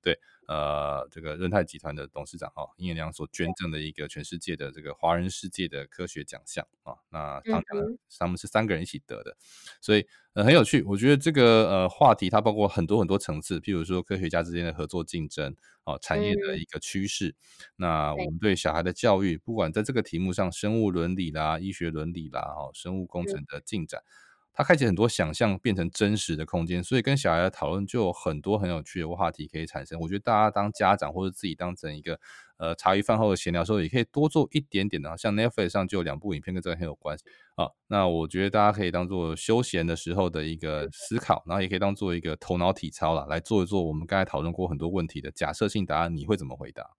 [0.00, 0.18] 对。
[0.46, 9.36] 呃，这个润泰集团的董事长哈，殷元良所捐赠的一个全世界的这个华人世界的科学奖项啊，那当然他们是三个人一起得的，
[9.80, 10.82] 所以呃很有趣。
[10.82, 17.28] 我觉得这个呃话题它包括很多很多层次，譬如说科学家之间的合作竞争啊，产业的一个趋势。
[17.28, 17.34] 嗯、
[17.76, 24.00] 那我们对小孩的教育，不管在这个题目上，生物伦理啦、医学伦理啦、哈、生物工程的进展。
[24.00, 24.23] 嗯
[24.54, 29.98] 它开启很多想象变成真实的空间，所以跟小孩的讨论就有很多很有趣的话题可以产生。
[30.00, 32.20] 我觉得大家当家长或者自己当成一个
[32.56, 35.16] 呃茶余饭后的闲聊时候，也可以多做一点点的。
[35.18, 37.24] 像 Netflix 上就有两部影片跟这个很有关系
[37.56, 37.68] 啊。
[37.88, 46.90] 那我觉得大家可以当做休闲的时候的一个思考，然后也可以当做一个头脑体操啦，来做一做我们刚才讨论过很多问题的假设性答案，你会怎么回答？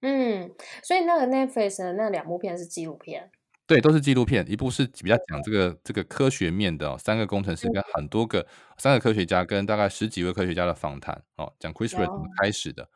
[0.00, 0.50] 嗯，
[0.82, 3.30] 所以那个 Netflix 的那两部片是纪录片。
[3.66, 7.82] 对，都是纪录片，一部是比较讲这个这个科学面的，哦，三个工程师跟。
[7.94, 8.46] 很多个
[8.76, 12.86] 三个科学家跟大概十几位科学家的访谈哦，讲 CRISPR 怎么开始的。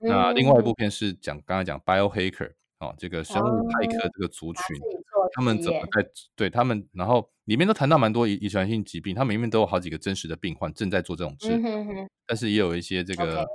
[0.00, 12.08] 嗯、那另外一部片是讲刚才讲 Biohacker 哦，这个生物骇客这个族群，哦、他们怎么在对他们，然后里面都谈到蛮多遗遗传性疾病，他们里面都有好几个真实的病患正在做这种治疗，嗯、哼哼。
[12.26, 13.46] 但是也有一些这个、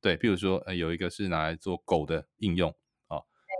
[0.00, 2.72] 对，比如说呃有一个是拿来做狗的应用。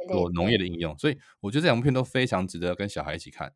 [0.09, 3.53] 做农业的应用，所以我觉得这两部片都非常值得跟小孩一起看。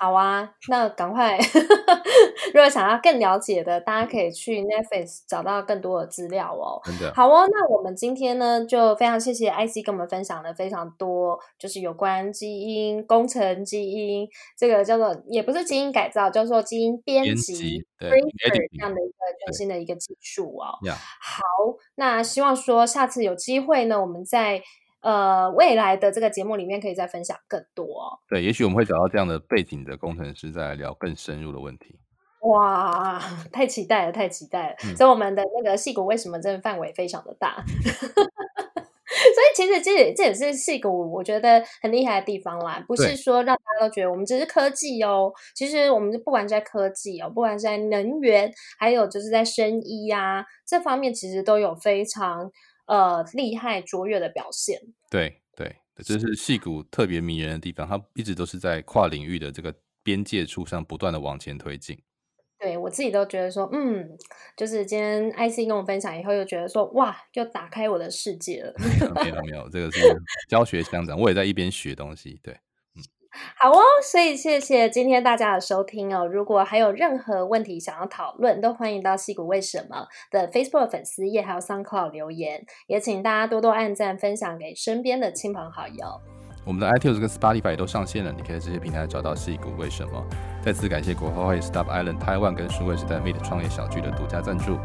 [0.00, 1.36] 好啊，那赶快，
[2.54, 6.80] 如果想要更了解的，大家可以去 Netflix 找到更多的资料哦。
[6.84, 7.12] 真的。
[7.12, 19.14] 好哦，那我们今天呢，就非常谢谢 IC 跟我们分享了非常多，就是有关基因工程、基因这个叫做也不是基因改造，叫做基因编辑，对，这样的一个
[19.44, 20.78] 全新的一个技术哦。
[21.20, 21.42] 好，
[21.96, 24.62] 那希望说下次有机会呢，我们再。
[25.00, 28.18] 呃，未来的这个节目里面可以再分享更多哦。
[28.28, 31.98] 对，也许我们会找到这样的背景的工程师，再来聊更深入的问题。
[32.42, 33.20] 哇，
[33.52, 34.76] 太期待了，太期待了！
[34.84, 37.56] 嗯、所以我们的那个矽谷为什么真的范围非常的大？
[39.08, 45.32] 所以其实这也这也是矽谷我觉得很厉害的地方啦，不是说让大家都觉得我们只是科技哦。
[45.54, 52.50] 其实我们不管在科技哦，不管是在能源，还有就是在生医呀、啊、这方面，其实都有非常。
[52.88, 54.80] 呃，厉害卓越的表现，
[55.10, 61.98] 对对，这是戏骨特别迷人的地方，它一直都是在跨领域的这个边界处上不断的往前推进。
[62.58, 64.18] 对我自己都觉得说，嗯，
[64.56, 68.72] 就是今天 IC 跟我分享以后，又觉得说，哇，又打开我的世界了。
[69.22, 70.00] 没有没有，这个是
[70.48, 72.58] 教学相长，我也在一边学东西，对。
[73.56, 76.26] 好哦，所以谢谢今天大家的收听哦。
[76.26, 86.20] 如果还有任何问题想要讨论，都欢迎到矽谷为什么的 Facebook 粉丝页还有 SoundCloud 留言，也请大家多多按赞、分享给身边的亲朋好友。
[86.66, 90.24] 我们的 iTunes 跟 Spotify 也都上线了，你可以在这些平台找到矽谷为什么。
[90.62, 94.76] 再次感谢国花会 Stop Island Taiwan 跟数位时代 Meet 创业小聚的独家赞助。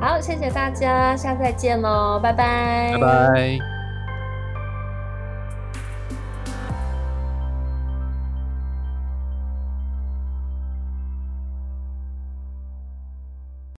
[0.00, 3.77] 好，谢谢大家，下次再见喽，拜拜，拜拜。